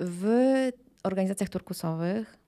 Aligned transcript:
w 0.00 0.70
organizacjach 1.02 1.48
turkusowych 1.48 2.38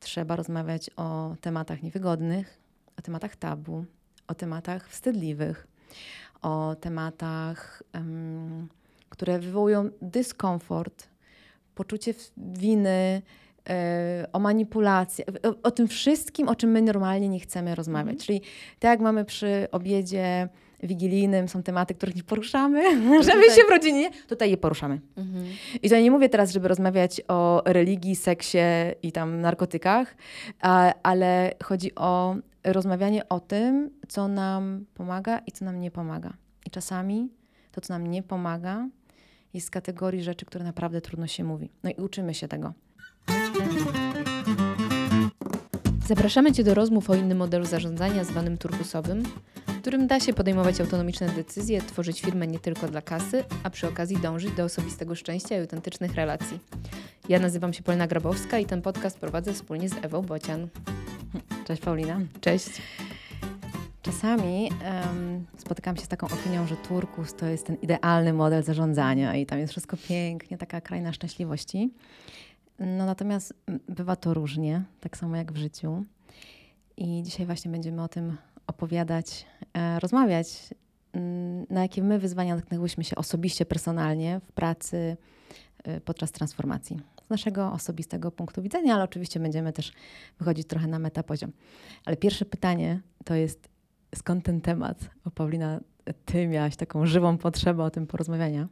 trzeba 0.00 0.36
rozmawiać 0.36 0.90
o 0.96 1.36
tematach 1.40 1.82
niewygodnych, 1.82 2.58
o 2.98 3.02
tematach 3.02 3.36
tabu, 3.36 3.84
o 4.28 4.34
tematach 4.34 4.88
wstydliwych, 4.88 5.66
o 6.42 6.76
tematach, 6.80 7.82
um, 7.94 8.68
które 9.08 9.38
wywołują 9.38 9.90
dyskomfort, 10.02 11.08
poczucie 11.74 12.14
winy, 12.36 13.22
e, 13.68 14.26
o 14.32 14.38
manipulacji, 14.38 15.24
o, 15.26 15.62
o, 15.62 15.70
tym 15.70 15.88
wszystkim, 15.88 16.48
o 16.48 16.54
czym 16.54 16.70
my 16.70 16.82
normalnie 16.82 17.28
nie 17.28 17.40
chcemy 17.40 17.74
rozmawiać. 17.74 18.12
Mhm. 18.12 18.26
Czyli 18.26 18.40
tak 18.78 18.90
jak 18.90 19.00
mamy 19.00 19.24
przy 19.24 19.68
obiedzie 19.72 20.48
wigilijnym, 20.82 21.48
są 21.48 21.62
tematy, 21.62 21.94
których 21.94 22.16
nie 22.16 22.22
poruszamy, 22.22 22.82
żeby 23.24 23.42
tutaj... 23.42 23.56
się 23.56 23.62
w 23.68 23.70
rodzinie, 23.70 24.10
tutaj 24.28 24.50
je 24.50 24.56
poruszamy. 24.56 25.00
Mhm. 25.16 25.44
I 25.82 25.90
to 25.90 26.00
nie 26.00 26.10
mówię 26.10 26.28
teraz, 26.28 26.52
żeby 26.52 26.68
rozmawiać 26.68 27.20
o 27.28 27.62
religii, 27.64 28.16
seksie 28.16 28.58
i 29.02 29.12
tam 29.12 29.40
narkotykach, 29.40 30.16
a, 30.60 30.94
ale 31.02 31.54
chodzi 31.62 31.94
o 31.94 32.36
rozmawianie 32.64 33.28
o 33.28 33.40
tym, 33.40 33.90
co 34.08 34.28
nam 34.28 34.84
pomaga 34.94 35.38
i 35.38 35.52
co 35.52 35.64
nam 35.64 35.80
nie 35.80 35.90
pomaga. 35.90 36.32
I 36.66 36.70
czasami 36.70 37.28
to, 37.72 37.80
co 37.80 37.92
nam 37.92 38.06
nie 38.06 38.22
pomaga, 38.22 38.88
jest 39.54 39.66
z 39.66 39.70
kategorii 39.70 40.22
rzeczy, 40.22 40.46
które 40.46 40.64
naprawdę 40.64 41.00
trudno 41.00 41.26
się 41.26 41.44
mówi. 41.44 41.70
No 41.82 41.90
i 41.90 41.94
uczymy 41.94 42.34
się 42.34 42.48
tego. 42.48 42.72
Zapraszamy 46.08 46.52
Cię 46.52 46.64
do 46.64 46.74
rozmów 46.74 47.10
o 47.10 47.14
innym 47.14 47.38
modelu 47.38 47.64
zarządzania 47.64 48.24
zwanym 48.24 48.58
turbusowym, 48.58 49.22
w 49.66 49.80
którym 49.80 50.06
da 50.06 50.20
się 50.20 50.32
podejmować 50.32 50.80
autonomiczne 50.80 51.28
decyzje, 51.28 51.82
tworzyć 51.82 52.20
firmę 52.20 52.46
nie 52.46 52.58
tylko 52.58 52.88
dla 52.88 53.02
kasy, 53.02 53.44
a 53.62 53.70
przy 53.70 53.88
okazji 53.88 54.16
dążyć 54.16 54.52
do 54.52 54.64
osobistego 54.64 55.14
szczęścia 55.14 55.56
i 55.56 55.60
autentycznych 55.60 56.14
relacji. 56.14 56.58
Ja 57.28 57.38
nazywam 57.38 57.72
się 57.72 57.82
Polina 57.82 58.06
Grabowska 58.06 58.58
i 58.58 58.66
ten 58.66 58.82
podcast 58.82 59.18
prowadzę 59.18 59.52
wspólnie 59.52 59.88
z 59.88 59.94
Ewą 60.02 60.22
Bocian. 60.22 60.68
Cześć 61.66 61.82
Paulina. 61.82 62.20
Cześć. 62.40 62.68
Czasami 64.02 64.70
um, 64.84 65.46
spotykam 65.58 65.96
się 65.96 66.02
z 66.02 66.08
taką 66.08 66.26
opinią, 66.26 66.66
że 66.66 66.76
Turkus 66.76 67.34
to 67.34 67.46
jest 67.46 67.66
ten 67.66 67.76
idealny 67.82 68.32
model 68.32 68.62
zarządzania 68.62 69.36
i 69.36 69.46
tam 69.46 69.58
jest 69.58 69.72
wszystko 69.72 69.96
pięknie, 70.08 70.58
taka 70.58 70.80
kraina 70.80 71.12
szczęśliwości. 71.12 71.90
No 72.78 73.06
natomiast 73.06 73.54
bywa 73.88 74.16
to 74.16 74.34
różnie, 74.34 74.84
tak 75.00 75.16
samo 75.16 75.36
jak 75.36 75.52
w 75.52 75.56
życiu. 75.56 76.04
I 76.96 77.22
dzisiaj 77.22 77.46
właśnie 77.46 77.70
będziemy 77.70 78.02
o 78.02 78.08
tym 78.08 78.36
opowiadać, 78.66 79.46
e, 79.74 80.00
rozmawiać, 80.00 80.74
mm, 81.12 81.66
na 81.70 81.82
jakie 81.82 82.02
my 82.02 82.18
wyzwania 82.18 82.56
natknęłyśmy 82.56 83.04
się 83.04 83.16
osobiście, 83.16 83.66
personalnie 83.66 84.40
w 84.48 84.52
pracy 84.52 85.16
e, 85.84 86.00
podczas 86.00 86.32
transformacji. 86.32 87.00
Z 87.26 87.30
naszego 87.30 87.72
osobistego 87.72 88.30
punktu 88.30 88.62
widzenia, 88.62 88.94
ale 88.94 89.04
oczywiście 89.04 89.40
będziemy 89.40 89.72
też 89.72 89.92
wychodzić 90.38 90.66
trochę 90.66 90.86
na 90.86 90.98
metapoziom. 90.98 91.52
Ale 92.04 92.16
pierwsze 92.16 92.44
pytanie 92.44 93.00
to 93.24 93.34
jest, 93.34 93.68
skąd 94.14 94.44
ten 94.44 94.60
temat? 94.60 95.10
O 95.24 95.30
Paulina, 95.30 95.80
ty 96.24 96.46
miałaś 96.46 96.76
taką 96.76 97.06
żywą 97.06 97.38
potrzebę 97.38 97.84
o 97.84 97.90
tym 97.90 98.06
porozmawiania. 98.06 98.68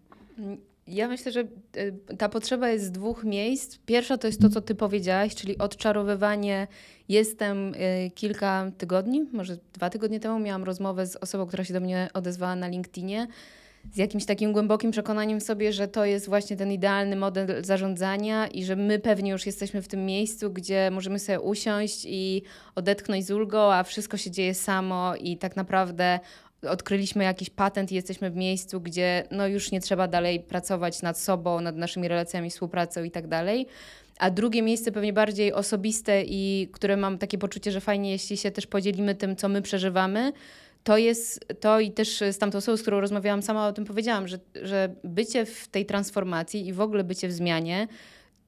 Ja 0.87 1.09
myślę, 1.09 1.33
że 1.33 1.41
e, 1.41 2.17
ta 2.17 2.29
potrzeba 2.29 2.69
jest 2.69 2.85
z 2.85 2.91
dwóch 2.91 3.25
miejsc. 3.25 3.79
Pierwsza 3.87 4.19
to 4.19 4.27
jest 4.27 4.41
to, 4.41 4.49
co 4.49 4.61
ty 4.61 4.75
powiedziałaś, 4.75 5.35
czyli 5.35 5.59
odczarowywanie. 5.59 6.67
Jestem 7.09 7.75
e, 7.77 8.11
kilka 8.11 8.73
tygodni, 8.79 9.25
może 9.33 9.59
dwa 9.73 9.91
tygodnie 9.91 10.21
temu 10.21 10.39
miałam 10.39 10.65
rozmowę 10.65 11.07
z 11.07 11.17
osobą, 11.17 11.47
która 11.47 11.65
się 11.65 11.75
do 11.75 11.81
mnie 11.81 12.09
odezwała 12.15 12.57
na 12.57 12.69
LinkedInie 12.69 13.27
z 13.93 13.97
jakimś 13.97 14.25
takim 14.25 14.53
głębokim 14.53 14.91
przekonaniem 14.91 15.41
sobie, 15.41 15.73
że 15.73 15.89
to 15.89 16.05
jest 16.05 16.29
właśnie 16.29 16.57
ten 16.57 16.73
idealny 16.73 17.17
model 17.17 17.65
zarządzania 17.65 18.47
i 18.47 18.65
że 18.65 18.77
my 18.77 18.99
pewnie 18.99 19.31
już 19.31 19.47
jesteśmy 19.47 19.83
w 19.83 19.89
tym 19.89 20.07
miejscu, 20.07 20.51
gdzie 20.51 20.91
możemy 20.91 21.19
sobie 21.19 21.41
usiąść 21.41 22.05
i 22.09 22.43
odetchnąć 22.75 23.27
z 23.27 23.31
ulgą, 23.31 23.73
a 23.73 23.83
wszystko 23.83 24.17
się 24.17 24.31
dzieje 24.31 24.55
samo 24.55 25.17
i 25.17 25.37
tak 25.37 25.57
naprawdę 25.57 26.21
odkryliśmy 26.63 27.25
jakiś 27.25 27.51
patent 27.51 27.93
i 27.93 27.95
jesteśmy 27.95 28.31
w 28.31 28.37
miejscu, 28.37 28.81
gdzie 28.81 29.25
no 29.31 29.47
już 29.47 29.71
nie 29.71 29.81
trzeba 29.81 30.09
dalej 30.09 30.41
pracować 30.41 31.03
nad 31.03 31.19
sobą, 31.19 31.61
nad 31.61 31.77
naszymi 31.77 32.09
relacjami, 32.09 32.51
współpracą 32.51 33.05
i 33.05 33.11
tak 33.11 33.27
dalej. 33.27 33.67
A 34.19 34.31
drugie 34.31 34.63
miejsce 34.63 34.93
pewnie 34.93 35.13
bardziej 35.13 35.53
osobiste 35.53 36.23
i 36.23 36.69
które 36.73 36.97
mam 36.97 37.19
takie 37.19 37.39
poczucie, 37.39 37.73
że 37.73 37.81
fajnie, 37.81 38.11
jeśli 38.11 38.37
się 38.37 38.51
też 38.51 38.67
podzielimy 38.67 39.15
tym, 39.15 39.37
co 39.37 39.49
my 39.49 39.63
przeżywamy, 39.63 40.33
to 40.85 40.97
jest 40.97 41.47
to 41.61 41.81
i 41.81 41.91
też 41.91 42.23
z 42.31 42.39
tamtą 42.39 42.59
osobą, 42.59 42.77
z 42.77 42.83
którą 42.83 43.01
rozmawiałam, 43.01 43.43
sama 43.43 43.69
o 43.69 43.73
tym 43.73 43.85
powiedziałam, 43.85 44.29
że, 44.29 44.39
że 44.63 44.95
bycie 45.05 45.47
w 45.47 45.69
tej 45.69 45.87
transformacji 45.87 46.67
i 46.67 46.73
w 46.73 46.81
ogóle 46.81 47.05
bycie 47.05 47.29
w 47.29 47.33
zmianie 47.33 47.89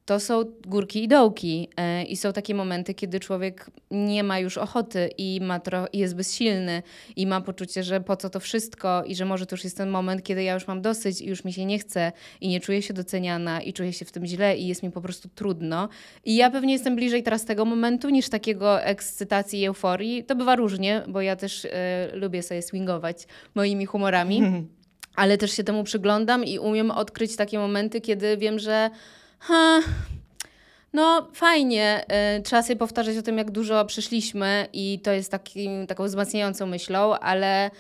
to 0.09 0.21
są 0.21 0.45
górki 0.67 1.05
i 1.05 1.09
dołki. 1.09 1.69
E, 1.77 2.05
I 2.05 2.17
są 2.17 2.33
takie 2.33 2.55
momenty, 2.55 2.95
kiedy 2.95 3.21
człowiek 3.21 3.71
nie 3.91 4.25
ma 4.25 4.39
już 4.39 4.59
ochoty 4.59 5.11
i 5.19 5.41
ma 5.43 5.59
tro- 5.59 5.87
jest 5.93 6.17
bezsilny 6.17 6.83
i 7.17 7.27
ma 7.27 7.41
poczucie, 7.41 7.83
że 7.83 8.01
po 8.01 8.17
co 8.17 8.31
to 8.31 8.41
wszystko 8.41 9.05
i 9.05 9.15
że 9.15 9.25
może 9.25 9.47
to 9.47 9.57
już 9.57 9.65
jest 9.65 9.77
ten 9.77 9.91
moment, 9.91 10.23
kiedy 10.23 10.43
ja 10.43 10.55
już 10.55 10.67
mam 10.67 10.83
dosyć 10.83 11.21
i 11.21 11.27
już 11.27 11.45
mi 11.45 11.53
się 11.53 11.65
nie 11.65 11.79
chce 11.79 12.13
i 12.41 12.49
nie 12.49 12.61
czuję 12.61 12.83
się 12.83 12.95
doceniana 12.95 13.61
i 13.61 13.73
czuję 13.73 13.93
się 13.93 14.05
w 14.05 14.13
tym 14.13 14.27
źle 14.27 14.57
i 14.57 14.67
jest 14.67 14.83
mi 14.83 14.91
po 14.91 15.01
prostu 15.01 15.29
trudno. 15.35 15.89
I 16.25 16.37
ja 16.37 16.51
pewnie 16.51 16.73
jestem 16.73 16.97
bliżej 16.97 17.23
teraz 17.23 17.45
tego 17.45 17.65
momentu 17.65 18.09
niż 18.09 18.29
takiego 18.29 18.83
ekscytacji 18.83 19.61
i 19.61 19.65
euforii. 19.65 20.25
To 20.25 20.37
bywa 20.37 20.57
różnie, 20.57 21.03
bo 21.09 21.21
ja 21.21 21.37
też 21.37 21.65
y, 21.65 21.71
lubię 22.13 22.43
sobie 22.43 22.63
swingować 22.63 23.27
moimi 23.55 23.87
humorami. 23.87 24.43
ale 25.19 25.39
też 25.39 25.53
się 25.53 25.65
temu 25.65 25.85
przyglądam 25.85 26.45
i 26.45 26.59
umiem 26.59 26.91
odkryć 26.91 27.37
takie 27.37 27.59
momenty, 27.59 28.01
kiedy 28.01 28.37
wiem, 28.37 28.59
że 28.59 28.91
ha, 29.39 29.81
no 30.93 31.29
fajnie, 31.33 32.05
y, 32.39 32.43
trzeba 32.43 32.63
sobie 32.63 32.77
powtarzać 32.77 33.17
o 33.17 33.23
tym, 33.23 33.39
jak 33.39 33.51
dużo 33.51 33.85
przeszliśmy 33.85 34.69
i 34.73 35.01
to 35.03 35.13
jest 35.13 35.31
takim, 35.31 35.87
taką 35.87 36.05
wzmacniającą 36.05 36.67
myślą, 36.67 37.15
ale 37.15 37.71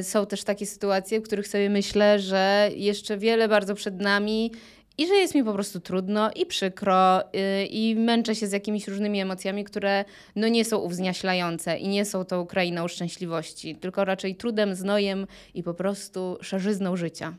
y, 0.00 0.02
są 0.02 0.26
też 0.26 0.44
takie 0.44 0.66
sytuacje, 0.66 1.20
w 1.20 1.22
których 1.22 1.48
sobie 1.48 1.70
myślę, 1.70 2.20
że 2.20 2.70
jeszcze 2.76 3.18
wiele 3.18 3.48
bardzo 3.48 3.74
przed 3.74 4.00
nami 4.00 4.50
i 4.98 5.06
że 5.06 5.14
jest 5.14 5.34
mi 5.34 5.44
po 5.44 5.52
prostu 5.52 5.80
trudno 5.80 6.30
i 6.30 6.46
przykro 6.46 7.20
y, 7.20 7.66
i 7.66 7.96
męczę 7.96 8.34
się 8.34 8.46
z 8.46 8.52
jakimiś 8.52 8.88
różnymi 8.88 9.20
emocjami, 9.20 9.64
które 9.64 10.04
no 10.36 10.48
nie 10.48 10.64
są 10.64 10.78
uwzniaślające 10.78 11.78
i 11.78 11.88
nie 11.88 12.04
są 12.04 12.24
tą 12.24 12.46
krainą 12.46 12.88
szczęśliwości, 12.88 13.76
tylko 13.76 14.04
raczej 14.04 14.36
trudem, 14.36 14.74
znojem 14.74 15.26
i 15.54 15.62
po 15.62 15.74
prostu 15.74 16.38
szarzyzną 16.40 16.96
życia. 16.96 17.34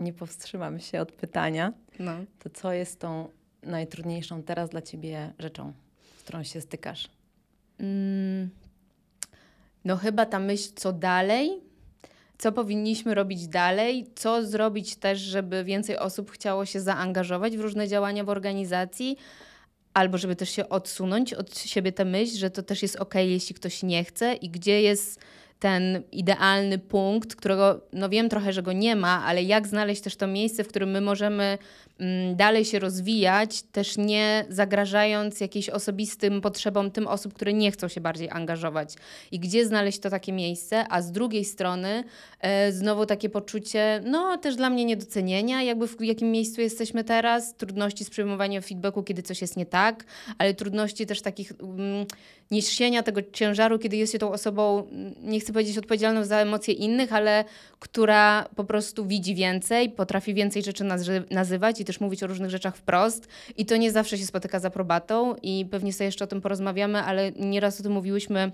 Nie 0.00 0.12
powstrzymam 0.12 0.80
się 0.80 1.00
od 1.00 1.12
pytania, 1.12 1.72
no. 2.00 2.12
to 2.38 2.50
co 2.50 2.72
jest 2.72 3.00
tą 3.00 3.28
najtrudniejszą 3.62 4.42
teraz 4.42 4.70
dla 4.70 4.82
ciebie 4.82 5.32
rzeczą, 5.38 5.72
z 6.18 6.22
którą 6.22 6.42
się 6.42 6.60
stykasz? 6.60 7.10
Mm, 7.80 8.50
no 9.84 9.96
chyba 9.96 10.26
ta 10.26 10.38
myśl, 10.38 10.70
co 10.74 10.92
dalej, 10.92 11.60
co 12.38 12.52
powinniśmy 12.52 13.14
robić 13.14 13.48
dalej, 13.48 14.06
co 14.14 14.46
zrobić 14.46 14.96
też, 14.96 15.18
żeby 15.18 15.64
więcej 15.64 15.98
osób 15.98 16.30
chciało 16.30 16.66
się 16.66 16.80
zaangażować 16.80 17.56
w 17.56 17.60
różne 17.60 17.88
działania 17.88 18.24
w 18.24 18.28
organizacji, 18.28 19.16
albo 19.94 20.18
żeby 20.18 20.36
też 20.36 20.50
się 20.50 20.68
odsunąć 20.68 21.34
od 21.34 21.58
siebie 21.58 21.92
tę 21.92 22.04
myśl, 22.04 22.36
że 22.36 22.50
to 22.50 22.62
też 22.62 22.82
jest 22.82 22.96
ok, 22.96 23.14
jeśli 23.14 23.54
ktoś 23.54 23.82
nie 23.82 24.04
chce 24.04 24.34
i 24.34 24.50
gdzie 24.50 24.82
jest 24.82 25.20
ten 25.60 26.02
idealny 26.12 26.78
punkt, 26.78 27.36
którego 27.36 27.80
no 27.92 28.08
wiem 28.08 28.28
trochę, 28.28 28.52
że 28.52 28.62
go 28.62 28.72
nie 28.72 28.96
ma, 28.96 29.24
ale 29.24 29.42
jak 29.42 29.66
znaleźć 29.66 30.02
też 30.02 30.16
to 30.16 30.26
miejsce, 30.26 30.64
w 30.64 30.68
którym 30.68 30.90
my 30.90 31.00
możemy 31.00 31.58
dalej 32.34 32.64
się 32.64 32.78
rozwijać, 32.78 33.62
też 33.62 33.96
nie 33.98 34.44
zagrażając 34.48 35.40
jakimś 35.40 35.68
osobistym 35.68 36.40
potrzebom 36.40 36.90
tym 36.90 37.06
osób, 37.06 37.34
które 37.34 37.52
nie 37.52 37.70
chcą 37.70 37.88
się 37.88 38.00
bardziej 38.00 38.30
angażować. 38.30 38.94
I 39.30 39.38
gdzie 39.38 39.66
znaleźć 39.66 39.98
to 39.98 40.10
takie 40.10 40.32
miejsce, 40.32 40.84
a 40.88 41.02
z 41.02 41.12
drugiej 41.12 41.44
strony 41.44 42.04
e, 42.40 42.72
znowu 42.72 43.06
takie 43.06 43.28
poczucie, 43.28 44.00
no 44.04 44.38
też 44.38 44.56
dla 44.56 44.70
mnie 44.70 44.84
niedocenienia, 44.84 45.62
jakby 45.62 45.88
w 45.88 46.00
jakim 46.00 46.30
miejscu 46.30 46.60
jesteśmy 46.60 47.04
teraz, 47.04 47.54
trudności 47.54 48.04
z 48.04 48.10
przyjmowaniem 48.10 48.62
feedbacku, 48.62 49.02
kiedy 49.02 49.22
coś 49.22 49.40
jest 49.40 49.56
nie 49.56 49.66
tak, 49.66 50.04
ale 50.38 50.54
trudności 50.54 51.06
też 51.06 51.22
takich 51.22 51.52
mm, 51.52 52.06
niesienia 52.50 53.02
tego 53.02 53.20
ciężaru, 53.32 53.78
kiedy 53.78 53.96
jest 53.96 54.12
się 54.12 54.18
tą 54.18 54.32
osobą, 54.32 54.86
nie 55.22 55.40
chcę 55.40 55.52
powiedzieć 55.52 55.78
odpowiedzialną 55.78 56.24
za 56.24 56.36
emocje 56.36 56.74
innych, 56.74 57.12
ale 57.12 57.44
która 57.78 58.48
po 58.56 58.64
prostu 58.64 59.06
widzi 59.06 59.34
więcej, 59.34 59.90
potrafi 59.90 60.34
więcej 60.34 60.62
rzeczy 60.62 60.84
nazywać 61.30 61.80
i 61.80 61.84
też 61.90 62.00
mówić 62.00 62.22
o 62.22 62.26
różnych 62.26 62.50
rzeczach 62.50 62.76
wprost. 62.76 63.28
I 63.56 63.66
to 63.66 63.76
nie 63.76 63.92
zawsze 63.92 64.18
się 64.18 64.26
spotyka 64.26 64.60
z 64.60 64.64
aprobatą 64.64 65.34
i 65.42 65.66
pewnie 65.70 65.92
sobie 65.92 66.06
jeszcze 66.06 66.24
o 66.24 66.28
tym 66.28 66.40
porozmawiamy, 66.40 67.02
ale 67.02 67.32
nieraz 67.32 67.80
o 67.80 67.82
tym 67.82 67.92
mówiłyśmy 67.92 68.52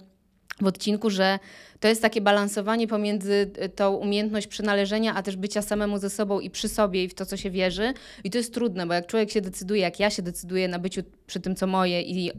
w 0.61 0.67
odcinku, 0.67 1.11
że 1.11 1.39
to 1.81 1.89
jest 1.89 2.03
takie 2.03 2.21
balansowanie 2.21 2.89
pomiędzy 2.89 3.51
e, 3.59 3.69
tą 3.69 3.95
umiejętność 3.95 4.47
przynależenia, 4.47 5.15
a 5.15 5.23
też 5.23 5.37
bycia 5.37 5.63
samemu 5.63 5.99
ze 5.99 6.11
sobą 6.11 6.41
i 6.41 6.51
przy 6.51 6.69
sobie 6.69 7.05
i 7.05 7.09
w 7.09 7.15
to, 7.15 7.27
co 7.27 7.37
się 7.37 7.51
wierzy. 7.51 7.95
I 8.25 8.31
to 8.31 8.39
jest 8.39 8.55
trudne, 8.55 8.87
bo 8.87 8.95
jak 8.95 9.07
człowiek 9.07 9.31
się 9.31 9.41
decyduje, 9.41 9.81
jak 9.81 10.01
ja 10.01 10.11
się 10.11 10.23
decyduję 10.23 10.69
na 10.69 10.79
byciu 10.79 11.03
przy 11.27 11.41
tym, 11.41 11.57
co 11.57 11.67
moje 11.67 12.03
i 12.03 12.31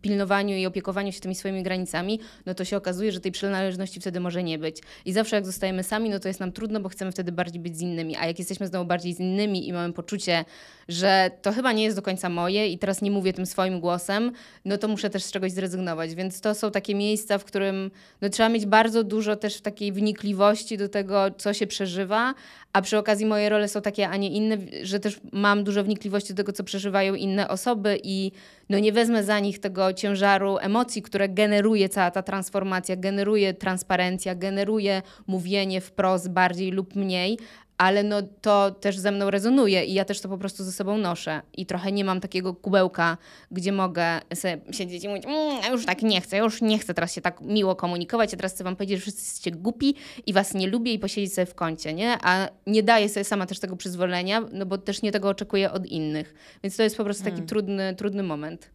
pilnowaniu 0.00 0.56
i 0.56 0.66
opiekowaniu 0.66 1.12
się 1.12 1.20
tymi 1.20 1.34
swoimi 1.34 1.62
granicami, 1.62 2.20
no 2.46 2.54
to 2.54 2.64
się 2.64 2.76
okazuje, 2.76 3.12
że 3.12 3.20
tej 3.20 3.32
przynależności 3.32 4.00
wtedy 4.00 4.20
może 4.20 4.42
nie 4.42 4.58
być. 4.58 4.82
I 5.04 5.12
zawsze 5.12 5.36
jak 5.36 5.46
zostajemy 5.46 5.82
sami, 5.82 6.10
no 6.10 6.18
to 6.18 6.28
jest 6.28 6.40
nam 6.40 6.52
trudno, 6.52 6.80
bo 6.80 6.88
chcemy 6.88 7.12
wtedy 7.12 7.32
bardziej 7.32 7.60
być 7.60 7.76
z 7.76 7.80
innymi. 7.80 8.16
A 8.16 8.26
jak 8.26 8.38
jesteśmy 8.38 8.66
znowu 8.66 8.84
bardziej 8.84 9.14
z 9.14 9.20
innymi 9.20 9.68
i 9.68 9.72
mamy 9.72 9.92
poczucie, 9.92 10.44
że 10.88 11.30
to 11.42 11.52
chyba 11.52 11.72
nie 11.72 11.84
jest 11.84 11.96
do 11.96 12.02
końca 12.02 12.28
moje 12.28 12.68
i 12.68 12.78
teraz 12.78 13.02
nie 13.02 13.10
mówię 13.10 13.32
tym 13.32 13.46
swoim 13.46 13.80
głosem, 13.80 14.32
no 14.64 14.78
to 14.78 14.88
muszę 14.88 15.10
też 15.10 15.22
z 15.22 15.32
czegoś 15.32 15.52
zrezygnować. 15.52 16.14
Więc 16.14 16.40
to 16.40 16.54
są 16.54 16.70
takie 16.70 16.94
miejsca, 16.94 17.38
w 17.38 17.44
którym 17.44 17.90
no, 18.20 18.28
trzeba 18.28 18.48
mieć 18.48 18.66
bardzo 18.66 19.04
dużo 19.04 19.36
też 19.36 19.60
takiej 19.60 19.92
wnikliwości 19.92 20.76
do 20.76 20.88
tego, 20.88 21.30
co 21.38 21.54
się 21.54 21.66
przeżywa, 21.66 22.34
a 22.72 22.82
przy 22.82 22.98
okazji 22.98 23.26
moje 23.26 23.48
role 23.48 23.68
są 23.68 23.80
takie, 23.80 24.08
a 24.08 24.16
nie 24.16 24.30
inne, 24.30 24.56
że 24.82 25.00
też 25.00 25.20
mam 25.32 25.64
dużo 25.64 25.84
wnikliwości 25.84 26.34
do 26.34 26.36
tego, 26.36 26.52
co 26.52 26.64
przeżywają 26.64 27.14
inne 27.14 27.48
osoby 27.48 27.96
i 28.08 28.32
no 28.68 28.78
nie 28.78 28.92
wezmę 28.92 29.24
za 29.24 29.40
nich 29.40 29.58
tego 29.58 29.92
ciężaru 29.92 30.58
emocji, 30.58 31.02
które 31.02 31.28
generuje 31.28 31.88
cała 31.88 32.10
ta 32.10 32.22
transformacja, 32.22 32.96
generuje 32.96 33.54
transparencja, 33.54 34.34
generuje 34.34 35.02
mówienie 35.26 35.80
wprost 35.80 36.30
bardziej 36.30 36.70
lub 36.70 36.96
mniej, 36.96 37.38
ale 37.78 38.02
no 38.02 38.22
to 38.22 38.70
też 38.70 38.98
ze 38.98 39.12
mną 39.12 39.30
rezonuje 39.30 39.84
i 39.84 39.94
ja 39.94 40.04
też 40.04 40.20
to 40.20 40.28
po 40.28 40.38
prostu 40.38 40.64
ze 40.64 40.72
sobą 40.72 40.98
noszę. 40.98 41.42
I 41.56 41.66
trochę 41.66 41.92
nie 41.92 42.04
mam 42.04 42.20
takiego 42.20 42.54
kubełka, 42.54 43.16
gdzie 43.50 43.72
mogę 43.72 44.20
sobie 44.34 44.60
siedzieć 44.70 45.04
i 45.04 45.08
mówić, 45.08 45.24
mmm, 45.26 45.62
ja 45.62 45.70
już 45.70 45.86
tak 45.86 46.02
nie 46.02 46.20
chcę, 46.20 46.36
ja 46.36 46.42
już 46.42 46.62
nie 46.62 46.78
chcę 46.78 46.94
teraz 46.94 47.12
się 47.12 47.20
tak 47.20 47.40
miło 47.40 47.76
komunikować, 47.76 48.34
a 48.34 48.36
teraz 48.36 48.54
chcę 48.54 48.64
wam 48.64 48.76
powiedzieć, 48.76 48.98
że 48.98 49.02
wszyscy 49.02 49.20
jesteście 49.20 49.50
głupi 49.50 49.94
i 50.26 50.32
was 50.32 50.54
nie 50.54 50.66
lubię 50.66 50.92
i 50.92 50.98
posiedzieć 50.98 51.34
sobie 51.34 51.46
w 51.46 51.54
kącie, 51.54 51.94
nie? 51.94 52.18
A 52.22 52.48
nie 52.66 52.82
daję 52.82 53.08
sobie 53.08 53.24
sama 53.24 53.46
też 53.46 53.58
tego 53.58 53.76
przyzwolenia, 53.76 54.40
no 54.52 54.66
bo 54.66 54.78
też 54.78 55.02
nie 55.02 55.12
tego 55.12 55.28
oczekuję 55.28 55.72
od 55.72 55.86
innych. 55.86 56.34
Więc 56.62 56.76
to 56.76 56.82
jest 56.82 56.96
po 56.96 57.04
prostu 57.04 57.24
taki 57.24 57.36
hmm. 57.36 57.48
trudny, 57.48 57.94
trudny 57.96 58.22
moment. 58.22 58.70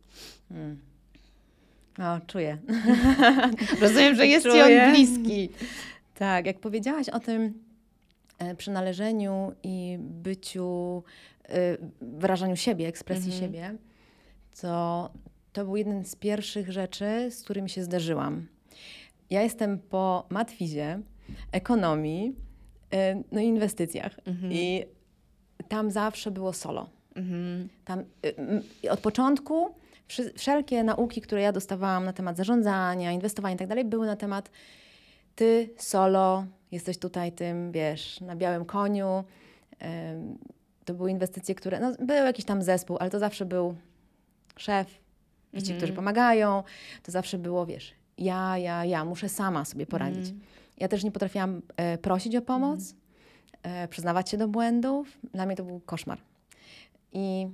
Hmm. 0.50 0.80
O, 2.00 2.26
czuję. 2.28 2.58
Rozumiem, 3.82 4.16
że 4.16 4.28
jest 4.28 4.46
czuję. 4.46 4.66
ci 4.66 4.80
on 4.80 4.92
bliski. 4.92 5.50
Tak, 6.16 6.46
jak 6.46 6.60
powiedziałaś 6.60 7.10
o 7.10 7.20
tym, 7.20 7.54
przynależeniu 8.58 9.52
i 9.64 9.98
byciu, 10.00 11.04
e, 11.50 11.78
wyrażaniu 12.02 12.56
siebie, 12.56 12.88
ekspresji 12.88 13.32
mhm. 13.32 13.42
siebie, 13.42 13.78
to 14.62 15.10
to 15.54 15.66
był 15.66 15.76
jeden 15.76 16.06
z 16.06 16.16
pierwszych 16.16 16.72
rzeczy, 16.72 17.32
z 17.32 17.44
którymi 17.44 17.70
się 17.70 17.84
zderzyłam. 17.84 18.48
Ja 19.30 19.42
jestem 19.42 19.80
po 19.80 20.26
matwizie, 20.30 21.02
ekonomii, 21.52 22.36
e, 22.94 23.24
no 23.32 23.42
i 23.42 23.46
inwestycjach. 23.46 24.20
Mhm. 24.26 24.54
I 24.54 24.86
tam 25.68 25.92
zawsze 25.92 26.32
było 26.32 26.54
solo. 26.54 26.90
Mhm. 27.16 27.70
Tam 27.86 28.04
od 28.90 29.00
początku 29.00 29.76
wszelkie 30.38 30.84
nauki, 30.84 31.22
które 31.22 31.42
ja 31.42 31.52
dostawałam 31.52 32.06
na 32.06 32.14
temat 32.14 32.38
zarządzania, 32.38 33.12
inwestowania 33.12 33.56
i 33.56 33.58
tak 33.58 33.68
dalej, 33.68 33.86
były 33.86 34.06
na 34.06 34.16
temat 34.16 34.52
ty 35.36 35.70
solo, 35.78 36.46
jesteś 36.74 36.98
tutaj 36.98 37.32
tym, 37.32 37.72
wiesz, 37.72 38.22
na 38.22 38.36
białym 38.36 38.66
koniu. 38.66 39.24
To 40.86 40.94
były 40.94 41.12
inwestycje, 41.12 41.56
które, 41.56 41.80
no, 41.80 41.92
był 42.00 42.26
jakiś 42.26 42.46
tam 42.46 42.62
zespół, 42.62 42.98
ale 43.00 43.10
to 43.10 43.20
zawsze 43.20 43.46
był 43.46 43.76
szef 44.58 44.88
i 45.54 45.58
ci, 45.58 45.70
którzy 45.70 45.92
mhm. 45.92 45.96
pomagają. 45.96 46.64
To 47.04 47.12
zawsze 47.12 47.38
było, 47.38 47.66
wiesz, 47.66 47.94
ja, 48.18 48.58
ja, 48.58 48.86
ja, 48.86 49.06
muszę 49.06 49.30
sama 49.30 49.66
sobie 49.66 49.86
poradzić. 49.86 50.30
Mm. 50.30 50.42
Ja 50.78 50.88
też 50.88 51.04
nie 51.04 51.12
potrafiłam 51.12 51.62
e, 51.78 51.98
prosić 51.98 52.36
o 52.36 52.42
pomoc, 52.42 52.96
mm. 53.64 53.84
e, 53.84 53.88
przyznawać 53.88 54.30
się 54.30 54.38
do 54.38 54.48
błędów. 54.48 55.18
Dla 55.34 55.46
mnie 55.46 55.56
to 55.56 55.64
był 55.64 55.80
koszmar. 55.80 56.20
I, 57.12 57.48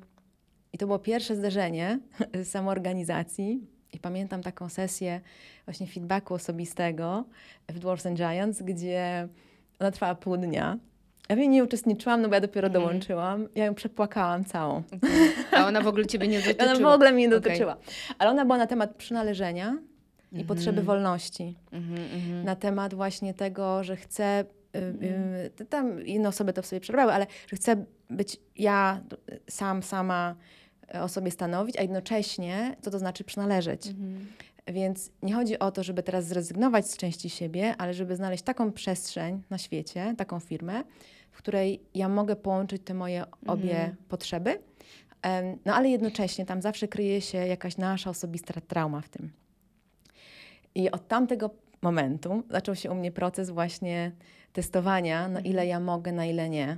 i 0.74 0.78
to 0.78 0.86
było 0.86 1.00
pierwsze 1.00 1.36
zderzenie 1.36 2.00
z 2.44 2.48
samoorganizacji. 2.48 3.68
I 3.94 4.00
pamiętam 4.00 4.44
taką 4.44 4.70
sesję 4.70 5.22
właśnie 5.66 5.88
feedbacku 5.88 6.34
osobistego 6.34 7.26
w 7.70 7.80
Dwarfs 7.80 8.06
and 8.06 8.18
Giants, 8.18 8.62
gdzie 8.62 9.28
ona 9.80 9.92
trwała 9.92 10.16
pół 10.16 10.38
dnia. 10.38 10.78
Ja 11.30 11.36
w 11.36 11.40
niej 11.40 11.50
nie 11.50 11.64
uczestniczyłam, 11.64 12.22
no 12.22 12.30
bo 12.30 12.36
ja 12.36 12.42
dopiero 12.42 12.68
mm. 12.68 12.82
dołączyłam. 12.82 13.48
Ja 13.56 13.66
ją 13.66 13.76
przepłakałam 13.76 14.46
całą. 14.46 14.78
Okay. 14.78 15.12
A 15.52 15.68
ona 15.68 15.82
w 15.82 15.88
ogóle 15.88 16.06
ciebie 16.06 16.28
nie 16.28 16.40
dotyczyła? 16.40 16.72
Ona 16.72 16.90
w 16.90 16.94
ogóle 16.94 17.12
mnie 17.12 17.24
nie 17.24 17.30
dotyczyła. 17.30 17.74
Okay. 17.74 18.16
Ale 18.20 18.30
ona 18.30 18.46
była 18.46 18.58
na 18.58 18.68
temat 18.68 18.96
przynależenia 18.96 19.68
mm 19.68 19.78
-hmm. 19.78 20.38
i 20.38 20.42
mhm. 20.42 20.48
potrzeby 20.48 20.82
wolności. 20.82 21.56
Mm 21.72 21.96
-hmm. 21.96 22.44
Na 22.44 22.56
temat 22.56 22.94
właśnie 22.94 23.34
tego, 23.34 23.84
że 23.84 23.96
chcę 23.96 24.46
y, 24.76 25.62
y, 25.62 25.66
tam 25.66 26.06
inne 26.06 26.30
osoby 26.30 26.54
to 26.54 26.62
w 26.62 26.66
sobie 26.66 26.80
przebrały, 26.80 27.14
ale 27.14 27.28
że 27.48 27.56
chcę 27.56 27.86
być 28.10 28.38
ja 28.56 29.02
sam, 29.50 29.84
sama 29.84 30.36
o 30.94 31.08
sobie 31.08 31.32
stanowić, 31.32 31.78
a 31.78 31.82
jednocześnie 31.82 32.76
co 32.82 32.92
to 32.92 33.00
znaczy 33.00 33.24
przynależeć. 33.24 33.88
Mhm. 33.88 34.28
Więc 34.68 35.12
nie 35.24 35.34
chodzi 35.34 35.60
o 35.60 35.72
to, 35.72 35.84
żeby 35.84 36.04
teraz 36.04 36.26
zrezygnować 36.26 36.90
z 36.90 36.98
części 36.98 37.30
siebie, 37.30 37.76
ale 37.78 37.94
żeby 37.94 38.16
znaleźć 38.16 38.44
taką 38.44 38.72
przestrzeń 38.72 39.42
na 39.50 39.58
świecie, 39.58 40.16
taką 40.18 40.40
firmę, 40.40 40.84
w 41.32 41.38
której 41.38 41.82
ja 41.94 42.10
mogę 42.10 42.36
połączyć 42.36 42.82
te 42.86 42.94
moje 42.94 43.26
obie 43.48 43.72
mhm. 43.72 43.96
potrzeby, 44.10 44.60
no 45.66 45.76
ale 45.76 45.90
jednocześnie 45.90 46.46
tam 46.46 46.62
zawsze 46.62 46.88
kryje 46.88 47.22
się 47.22 47.38
jakaś 47.38 47.78
nasza 47.78 48.10
osobista 48.10 48.62
trauma 48.62 49.02
w 49.02 49.10
tym. 49.10 49.32
I 50.76 50.92
od 50.92 51.08
tamtego 51.08 51.50
momentu 51.82 52.44
zaczął 52.50 52.76
się 52.76 52.92
u 52.92 52.96
mnie 52.96 53.12
proces 53.12 53.50
właśnie 53.50 54.12
testowania, 54.54 55.28
na 55.28 55.40
ile 55.40 55.68
ja 55.68 55.80
mogę, 55.80 56.12
na 56.12 56.26
ile 56.26 56.50
nie, 56.50 56.78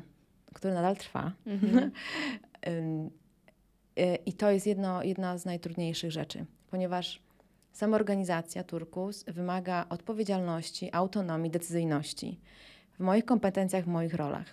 który 0.54 0.74
nadal 0.74 0.98
trwa. 0.98 1.31
Mhm. 1.46 1.92
Y, 3.99 4.15
I 4.25 4.33
to 4.33 4.51
jest 4.51 4.67
jedno, 4.67 5.03
jedna 5.03 5.38
z 5.38 5.45
najtrudniejszych 5.45 6.11
rzeczy, 6.11 6.45
ponieważ 6.69 7.21
samoorganizacja 7.71 8.63
Turkus 8.63 9.23
wymaga 9.23 9.85
odpowiedzialności, 9.89 10.89
autonomii, 10.91 11.51
decyzyjności 11.51 12.39
w 12.93 12.99
moich 12.99 13.25
kompetencjach, 13.25 13.83
w 13.83 13.88
moich 13.88 14.13
rolach. 14.13 14.45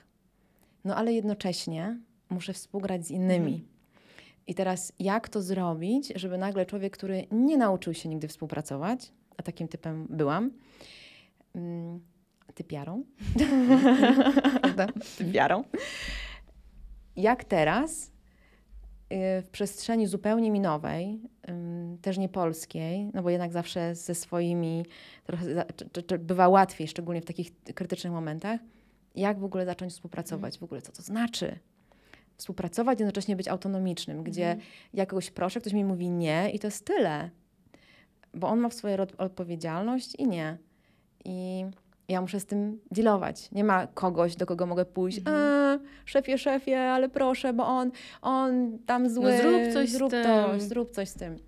No 0.84 0.96
ale 0.96 1.12
jednocześnie 1.12 1.98
muszę 2.30 2.52
współgrać 2.52 3.06
z 3.06 3.10
innymi. 3.10 3.52
Mhm. 3.52 3.68
I 4.46 4.54
teraz 4.54 4.92
jak 4.98 5.28
to 5.28 5.42
zrobić, 5.42 6.12
żeby 6.16 6.38
nagle 6.38 6.66
człowiek, 6.66 6.92
który 6.92 7.26
nie 7.30 7.56
nauczył 7.56 7.94
się 7.94 8.08
nigdy 8.08 8.28
współpracować, 8.28 9.12
a 9.36 9.42
takim 9.42 9.68
typem 9.68 10.06
byłam, 10.10 10.50
mm, 11.54 12.00
typiarą, 12.54 13.04
typiarą, 15.18 15.64
jak 17.16 17.44
teraz 17.44 18.10
w 19.10 19.48
przestrzeni 19.52 20.06
zupełnie 20.06 20.50
minowej, 20.50 21.20
też 22.02 22.18
nie 22.18 22.28
polskiej, 22.28 23.10
no 23.14 23.22
bo 23.22 23.30
jednak 23.30 23.52
zawsze 23.52 23.94
ze 23.94 24.14
swoimi 24.14 24.86
trochę 25.24 25.64
bywa 26.18 26.48
łatwiej, 26.48 26.88
szczególnie 26.88 27.20
w 27.20 27.24
takich 27.24 27.50
krytycznych 27.74 28.12
momentach, 28.12 28.60
jak 29.14 29.38
w 29.38 29.44
ogóle 29.44 29.66
zacząć 29.66 29.92
współpracować, 29.92 30.58
w 30.58 30.62
ogóle 30.62 30.82
co 30.82 30.92
to 30.92 31.02
znaczy. 31.02 31.58
Współpracować, 32.36 32.98
jednocześnie 33.00 33.36
być 33.36 33.48
autonomicznym, 33.48 34.22
gdzie 34.22 34.50
mhm. 34.50 34.68
ja 34.94 35.06
kogoś 35.06 35.30
proszę, 35.30 35.60
ktoś 35.60 35.72
mi 35.72 35.84
mówi 35.84 36.10
nie 36.10 36.50
i 36.50 36.58
to 36.58 36.66
jest 36.66 36.84
tyle, 36.84 37.30
bo 38.34 38.48
on 38.48 38.60
ma 38.60 38.68
w 38.68 38.74
swojej 38.74 38.98
odpowiedzialność 39.18 40.14
i 40.14 40.28
nie. 40.28 40.58
I 41.24 41.64
ja 42.08 42.20
muszę 42.20 42.40
z 42.40 42.46
tym 42.46 42.80
dealować. 42.90 43.50
Nie 43.52 43.64
ma 43.64 43.86
kogoś, 43.86 44.36
do 44.36 44.46
kogo 44.46 44.66
mogę 44.66 44.84
pójść. 44.84 45.18
Mhm. 45.18 45.36
E, 45.36 45.78
szefie, 46.04 46.38
szefie, 46.38 46.80
ale 46.80 47.08
proszę, 47.08 47.52
bo 47.52 47.66
on, 47.66 47.90
on 48.22 48.78
tam 48.86 49.10
zły. 49.10 49.32
No 49.32 49.38
zrób 49.38 49.72
coś 49.72 49.90
zrób 49.90 50.10
z 50.10 50.12
to, 50.12 50.48
tym. 50.48 50.60
Zrób 50.60 50.90
coś 50.90 51.08
z 51.08 51.14
tym. 51.14 51.38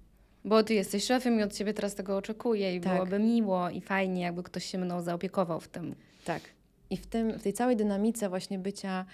Bo 0.44 0.62
ty 0.62 0.74
jesteś 0.74 1.04
szefem 1.04 1.40
i 1.40 1.42
od 1.42 1.52
ciebie 1.52 1.74
teraz 1.74 1.94
tego 1.94 2.16
oczekuję 2.16 2.76
i 2.76 2.80
tak. 2.80 2.92
byłoby 2.92 3.18
miło 3.18 3.70
i 3.70 3.80
fajnie, 3.80 4.22
jakby 4.22 4.42
ktoś 4.42 4.64
się 4.64 4.78
mną 4.78 5.00
zaopiekował 5.02 5.60
w 5.60 5.68
tym. 5.68 5.94
Tak. 6.24 6.42
I 6.90 6.96
w, 6.96 7.06
tym, 7.06 7.38
w 7.38 7.42
tej 7.42 7.52
całej 7.52 7.76
dynamice 7.76 8.28
właśnie 8.28 8.58
bycia 8.58 9.04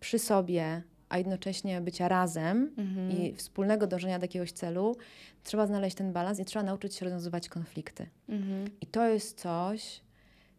przy 0.00 0.18
sobie, 0.18 0.82
a 1.08 1.18
jednocześnie 1.18 1.80
bycia 1.80 2.08
razem 2.08 2.70
mhm. 2.78 3.10
i 3.10 3.34
wspólnego 3.34 3.86
dążenia 3.86 4.18
do 4.18 4.24
jakiegoś 4.24 4.52
celu, 4.52 4.96
trzeba 5.44 5.66
znaleźć 5.66 5.96
ten 5.96 6.12
balans 6.12 6.40
i 6.40 6.44
trzeba 6.44 6.62
nauczyć 6.62 6.94
się 6.94 7.04
rozwiązywać 7.04 7.48
konflikty. 7.48 8.06
Mhm. 8.28 8.70
I 8.80 8.86
to 8.86 9.08
jest 9.08 9.40
coś, 9.40 10.00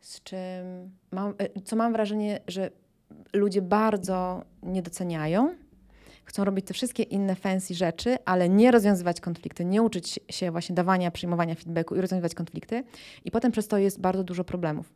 z 0.04 0.24
czym 0.24 0.38
mam, 1.12 1.34
e, 1.38 1.62
co 1.62 1.76
mam 1.76 1.94
wrażenie, 1.94 2.40
że 2.48 2.70
ludzie 3.34 3.62
bardzo 3.62 4.44
nie 4.64 4.82
doceniają. 4.82 5.56
Chcą 6.26 6.44
robić 6.44 6.66
te 6.66 6.74
wszystkie 6.74 7.04
inne 7.04 7.36
fancy 7.36 7.74
rzeczy, 7.74 8.18
ale 8.26 8.50
nie 8.50 8.72
rozwiązywać 8.72 9.22
konflikty, 9.22 9.66
nie 9.66 9.82
uczyć 9.82 10.20
się 10.30 10.52
właśnie 10.52 10.76
dawania, 10.76 11.12
przyjmowania 11.12 11.56
feedbacku 11.56 11.96
i 11.96 12.02
rozwiązywać 12.02 12.36
konflikty. 12.36 12.84
I 13.26 13.32
potem 13.32 13.52
przez 13.52 13.68
to 13.68 13.78
jest 13.78 14.00
bardzo 14.00 14.24
dużo 14.24 14.44
problemów, 14.44 14.94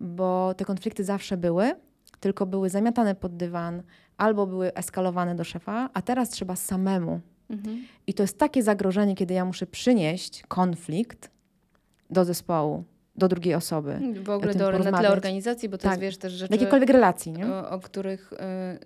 bo 0.00 0.54
te 0.54 0.64
konflikty 0.64 1.04
zawsze 1.04 1.36
były, 1.36 1.74
tylko 2.20 2.46
były 2.46 2.70
zamiatane 2.70 3.14
pod 3.14 3.36
dywan 3.36 3.82
albo 4.16 4.46
były 4.46 4.74
eskalowane 4.74 5.34
do 5.34 5.44
szefa, 5.44 5.90
a 5.94 6.02
teraz 6.02 6.30
trzeba 6.30 6.56
samemu. 6.56 7.20
Mhm. 7.50 7.84
I 8.06 8.14
to 8.14 8.22
jest 8.22 8.38
takie 8.38 8.62
zagrożenie, 8.62 9.14
kiedy 9.14 9.34
ja 9.34 9.44
muszę 9.44 9.66
przynieść 9.66 10.42
konflikt 10.48 11.30
do 12.10 12.24
zespołu 12.24 12.84
do 13.18 13.28
drugiej 13.28 13.54
osoby. 13.54 13.98
W 14.22 14.30
ogóle 14.30 14.54
do, 14.54 14.78
na 14.78 14.98
tle 14.98 15.10
organizacji, 15.10 15.68
bo 15.68 15.78
to 15.78 15.82
Tak. 15.82 15.92
jest, 15.92 16.02
wiesz, 16.02 16.16
też 16.16 16.32
rzeczy... 16.32 16.54
Jakiejkolwiek 16.54 16.90
relacji, 16.90 17.32
nie? 17.32 17.46
o, 17.46 17.70
o 17.70 17.78
których, 17.80 18.32
y, 18.32 18.36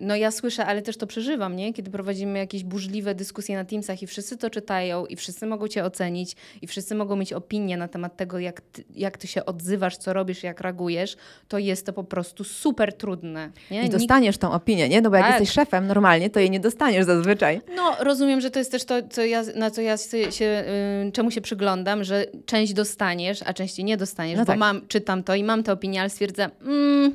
no 0.01 0.15
ja 0.15 0.31
słyszę, 0.31 0.65
ale 0.65 0.81
też 0.81 0.97
to 0.97 1.07
przeżywam, 1.07 1.55
nie? 1.55 1.73
Kiedy 1.73 1.91
prowadzimy 1.91 2.39
jakieś 2.39 2.63
burzliwe 2.63 3.15
dyskusje 3.15 3.55
na 3.55 3.65
Teamsach 3.65 4.01
i 4.01 4.07
wszyscy 4.07 4.37
to 4.37 4.49
czytają 4.49 5.05
i 5.05 5.15
wszyscy 5.15 5.45
mogą 5.45 5.67
cię 5.67 5.83
ocenić 5.85 6.35
i 6.61 6.67
wszyscy 6.67 6.95
mogą 6.95 7.15
mieć 7.15 7.33
opinię 7.33 7.77
na 7.77 7.87
temat 7.87 8.17
tego, 8.17 8.39
jak 8.39 8.61
ty, 8.61 8.83
jak 8.95 9.17
ty 9.17 9.27
się 9.27 9.45
odzywasz, 9.45 9.97
co 9.97 10.13
robisz, 10.13 10.43
jak 10.43 10.61
reagujesz, 10.61 11.17
to 11.47 11.57
jest 11.57 11.85
to 11.85 11.93
po 11.93 12.03
prostu 12.03 12.43
super 12.43 12.93
trudne, 12.93 13.51
nie? 13.71 13.79
I 13.79 13.83
Nikt- 13.83 13.91
dostaniesz 13.97 14.37
tą 14.37 14.51
opinię, 14.51 14.89
nie? 14.89 15.01
No 15.01 15.09
bo 15.09 15.15
jak 15.15 15.25
Tak. 15.25 15.39
jesteś 15.39 15.55
szefem 15.55 15.87
normalnie, 15.87 16.29
to 16.29 16.39
jej 16.39 16.49
nie 16.49 16.59
dostaniesz 16.59 17.05
zazwyczaj. 17.05 17.61
No, 17.75 17.95
rozumiem, 17.99 18.41
że 18.41 18.51
to 18.51 18.59
jest 18.59 18.71
też 18.71 18.85
to, 18.85 18.95
co 19.09 19.25
ja, 19.25 19.43
na 19.55 19.71
co 19.71 19.81
ja 19.81 19.97
się, 19.97 20.31
się, 20.31 20.63
y, 21.07 21.11
czemu 21.11 21.31
się 21.31 21.41
przyglądam, 21.41 22.03
że 22.03 22.25
część 22.45 22.73
dostaniesz, 22.73 23.39
a 23.45 23.53
części 23.53 23.83
nie 23.83 23.97
dostaniesz, 23.97 24.20
No 24.27 24.41
bo 24.41 24.45
tak. 24.45 24.59
mam, 24.59 24.87
czytam 24.87 25.23
to 25.23 25.35
i 25.35 25.43
mam 25.43 25.63
tę 25.63 25.73
opinię, 25.73 26.01
ale 26.01 26.09
stwierdzam, 26.09 26.51
mm, 26.61 27.11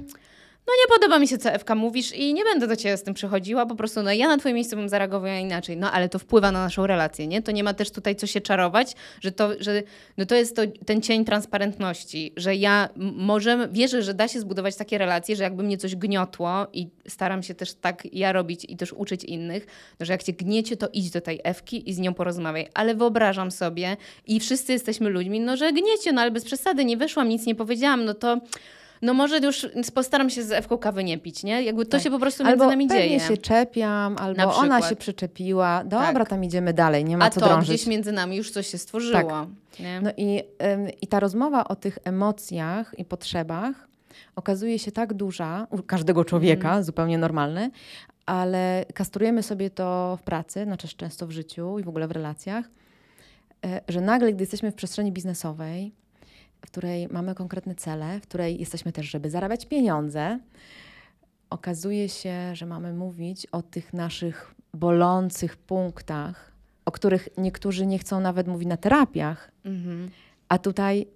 no 0.67 0.73
nie 0.73 0.95
podoba 0.95 1.19
mi 1.19 1.29
się, 1.29 1.39
co 1.39 1.51
Ewka 1.51 1.75
mówisz 1.75 2.13
i 2.13 2.35
nie 2.35 2.45
będę 2.45 2.67
do 2.67 2.77
ciebie 2.77 2.97
z 2.97 3.03
tym 3.03 3.15
przychodziła, 3.15 3.67
po 3.67 3.75
prostu 3.75 4.03
no 4.03 4.13
ja 4.13 4.29
na 4.29 4.37
twoim 4.39 4.55
miejscu 4.55 4.77
bym 4.77 4.89
zareagowała 4.89 5.39
inaczej, 5.39 5.77
no 5.77 5.93
ale 5.93 6.09
to 6.09 6.19
wpływa 6.19 6.53
na 6.53 6.65
naszą 6.65 6.87
relację, 6.87 7.27
nie? 7.27 7.43
To 7.43 7.53
nie 7.53 7.65
ma 7.65 7.75
też 7.75 7.91
tutaj 7.91 8.17
co 8.17 8.27
się 8.27 8.41
czarować, 8.41 8.93
że 9.21 9.33
to, 9.33 9.51
że 9.61 9.83
no 10.17 10.27
to 10.27 10.35
jest 10.35 10.57
to, 10.57 10.63
ten 10.87 11.03
cień 11.03 11.25
transparentności, 11.25 12.33
że 12.37 12.55
ja 12.55 12.89
m- 12.97 13.13
możemy, 13.17 13.69
wierzę, 13.69 14.03
że 14.03 14.15
da 14.15 14.29
się 14.29 14.41
zbudować 14.41 14.77
takie 14.77 14.99
relacje, 14.99 15.37
że 15.37 15.43
jakby 15.43 15.63
mnie 15.63 15.79
coś 15.79 15.97
gniotło 15.97 16.67
i 16.73 16.89
staram 17.09 17.43
się 17.43 17.55
też 17.55 17.75
tak 17.75 18.15
ja 18.15 18.33
robić 18.33 18.65
i 18.69 18.77
też 18.77 18.93
uczyć 18.93 19.25
innych, 19.25 19.67
no, 20.01 20.07
że 20.07 20.13
jak 20.13 20.23
cię 20.23 20.33
gniecie, 20.33 20.77
to 20.77 20.89
idź 20.93 21.11
do 21.11 21.21
tej 21.21 21.41
Ewki 21.45 21.91
i 21.91 21.95
z 21.95 21.99
nią 21.99 22.15
porozmawiaj. 22.15 22.69
Ale 22.75 22.95
wyobrażam 22.95 23.51
sobie 23.51 23.97
i 24.27 24.41
wszyscy 24.41 24.73
jesteśmy 24.73 25.11
ludźmi, 25.11 25.41
no 25.41 25.57
że 25.57 25.73
gniecie, 25.73 26.13
no 26.13 26.21
ale 26.21 26.31
bez 26.31 26.45
przesady, 26.45 26.85
nie 26.85 26.97
wyszłam, 26.97 27.29
nic 27.29 27.47
nie 27.47 27.55
powiedziałam, 27.55 28.05
no 28.05 28.15
to 28.15 28.41
no 29.03 29.15
może 29.15 29.39
już 29.39 29.67
postaram 29.95 30.31
się 30.31 30.43
z 30.43 30.53
Ewką 30.53 30.79
kawy 30.79 31.05
nie 31.05 31.19
pić, 31.19 31.43
nie? 31.45 31.63
Jakby 31.63 31.85
to 31.85 31.91
Tak. 31.91 32.03
się 32.03 32.11
po 32.11 32.19
prostu 32.19 32.45
między 32.45 32.53
Albo 32.53 32.67
nami 32.71 32.89
dzieje. 32.89 33.21
się 33.21 33.37
czepiam, 33.37 34.17
albo 34.19 34.37
Na 34.47 34.55
ona 34.55 34.83
się 34.83 34.97
przyczepiła. 34.97 35.85
Dobra, 35.85 36.13
Tak. 36.15 36.29
tam 36.29 36.45
idziemy 36.45 36.73
dalej, 36.75 37.05
nie 37.05 37.17
ma 37.17 37.25
A 37.25 37.31
co 37.31 37.41
to 37.41 37.47
drążyć. 37.47 37.69
gdzieś 37.75 37.87
między 37.87 38.13
nami 38.13 38.37
już 38.37 38.51
coś 38.51 38.67
się 38.67 38.79
stworzyło. 38.79 39.47
Nie? 39.81 40.01
No 40.01 40.11
i, 40.17 40.43
ym, 40.73 40.89
i 41.03 41.07
ta 41.07 41.21
rozmowa 41.21 41.65
o 41.69 41.77
tych 41.77 41.99
emocjach 42.05 42.95
i 42.99 43.05
potrzebach 43.05 43.89
okazuje 44.37 44.79
się 44.79 44.93
tak 44.93 45.15
duża 45.15 45.67
u 45.71 45.83
każdego 45.83 46.25
człowieka, 46.25 46.69
Mhm. 46.69 46.85
zupełnie 46.85 47.19
normalny, 47.19 47.71
ale 48.27 48.85
kastrujemy 48.95 49.43
sobie 49.43 49.71
to 49.71 50.19
w 50.21 50.23
pracy, 50.23 50.65
znaczy 50.65 50.89
często 50.97 51.27
w 51.27 51.31
życiu 51.31 51.79
i 51.79 51.83
w 51.83 51.89
ogóle 51.89 52.09
w 52.09 52.11
relacjach, 52.11 52.65
e, 53.65 53.81
że 53.89 54.01
nagle, 54.01 54.33
gdy 54.33 54.43
jesteśmy 54.43 54.71
w 54.73 54.75
przestrzeni 54.75 55.13
biznesowej, 55.13 55.93
w 56.67 56.71
której 56.71 57.09
mamy 57.09 57.35
konkretne 57.35 57.75
cele, 57.75 58.21
w 58.21 58.23
której 58.23 58.61
jesteśmy 58.61 58.93
też, 58.93 59.07
żeby 59.07 59.31
zarabiać 59.31 59.67
pieniądze, 59.67 60.39
okazuje 61.51 62.09
się, 62.09 62.55
że 62.55 62.67
mamy 62.67 62.93
mówić 62.93 63.47
o 63.47 63.63
tych 63.63 63.93
naszych 63.93 64.55
bolących 64.75 65.57
punktach, 65.57 66.53
o 66.85 66.93
których 66.93 67.29
niektórzy 67.39 67.87
nie 67.87 67.99
chcą 67.99 68.21
nawet 68.21 68.47
mówić 68.47 68.69
na 68.69 68.77
terapiach, 68.77 69.51
Mhm. 69.65 70.11
a 70.49 70.59
tutaj 70.59 71.07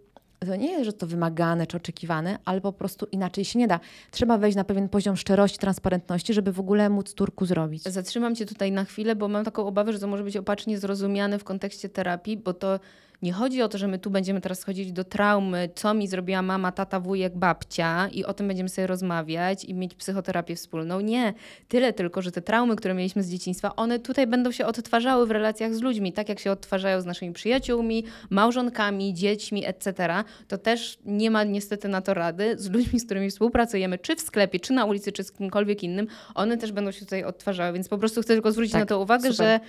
to 0.46 0.56
nie 0.56 0.72
jest, 0.72 0.84
że 0.84 0.92
to 0.92 1.06
wymagane 1.06 1.66
czy 1.66 1.76
oczekiwane, 1.76 2.38
ale 2.44 2.60
po 2.60 2.72
prostu 2.72 3.06
inaczej 3.12 3.44
się 3.44 3.58
nie 3.58 3.68
da. 3.68 3.80
Trzeba 4.10 4.38
wejść 4.38 4.56
na 4.56 4.64
pewien 4.64 4.88
poziom 4.88 5.16
szczerości, 5.16 5.58
transparentności, 5.58 6.34
żeby 6.34 6.52
w 6.52 6.60
ogóle 6.60 6.90
móc 6.90 7.14
turku 7.14 7.46
zrobić. 7.46 7.82
Zatrzymam 7.82 8.34
cię 8.34 8.46
tutaj 8.46 8.72
na 8.72 8.84
chwilę, 8.84 9.16
bo 9.16 9.28
mam 9.28 9.44
taką 9.44 9.66
obawę, 9.66 9.92
że 9.92 9.98
to 9.98 10.06
może 10.06 10.24
być 10.24 10.36
opacznie 10.36 10.78
zrozumiane 10.78 11.38
w 11.38 11.44
kontekście 11.44 11.88
terapii, 11.88 12.36
bo 12.36 12.54
to 12.54 12.80
nie 13.22 13.32
chodzi 13.32 13.62
o 13.62 13.68
to, 13.68 13.78
że 13.78 13.88
my 13.88 13.98
tu 13.98 14.10
będziemy 14.10 14.40
teraz 14.40 14.64
chodzić 14.64 14.92
do 14.92 15.04
traumy, 15.04 15.68
co 15.74 15.94
mi 15.94 16.08
zrobiła 16.08 16.42
mama, 16.42 16.72
tata, 16.72 17.00
wujek, 17.00 17.36
babcia 17.36 18.08
i 18.08 18.24
o 18.24 18.34
tym 18.34 18.48
będziemy 18.48 18.68
sobie 18.68 18.86
rozmawiać 18.86 19.64
i 19.64 19.74
mieć 19.74 19.94
psychoterapię 19.94 20.56
wspólną. 20.56 21.00
Nie. 21.00 21.34
Tyle 21.68 21.92
tylko, 21.92 22.22
że 22.22 22.32
te 22.32 22.42
traumy, 22.42 22.76
które 22.76 22.94
mieliśmy 22.94 23.22
z 23.22 23.30
dzieciństwa, 23.30 23.76
one 23.76 23.98
tutaj 23.98 24.26
będą 24.26 24.52
się 24.52 24.66
odtwarzały 24.66 25.26
w 25.26 25.30
relacjach 25.30 25.74
z 25.74 25.80
ludźmi, 25.80 26.12
tak 26.12 26.28
jak 26.28 26.38
się 26.38 26.52
odtwarzają 26.52 27.00
z 27.00 27.06
naszymi 27.06 27.32
przyjaciółmi, 27.32 28.04
małżonkami, 28.30 29.14
dziećmi, 29.14 29.66
etc. 29.66 30.24
To 30.48 30.58
też 30.58 30.98
nie 31.04 31.30
ma 31.30 31.44
niestety 31.44 31.88
na 31.88 32.00
to 32.00 32.14
rady. 32.14 32.54
Z 32.58 32.70
ludźmi, 32.70 33.00
z 33.00 33.04
którymi 33.04 33.30
współpracujemy, 33.30 33.98
czy 33.98 34.16
w 34.16 34.20
sklepie, 34.20 34.60
czy 34.60 34.72
na 34.72 34.84
ulicy, 34.84 35.12
czy 35.12 35.24
z 35.24 35.32
kimkolwiek 35.32 35.82
innym, 35.82 36.06
one 36.34 36.56
też 36.56 36.72
będą 36.72 36.90
się 36.90 37.00
tutaj 37.00 37.24
odtwarzały. 37.24 37.72
Więc 37.72 37.88
po 37.88 37.98
prostu 37.98 38.22
chcę 38.22 38.34
tylko 38.34 38.52
zwrócić 38.52 38.72
Tak, 38.72 38.82
na 38.82 38.86
to 38.86 39.00
uwagę, 39.00 39.32
super. 39.32 39.46
że 39.46 39.60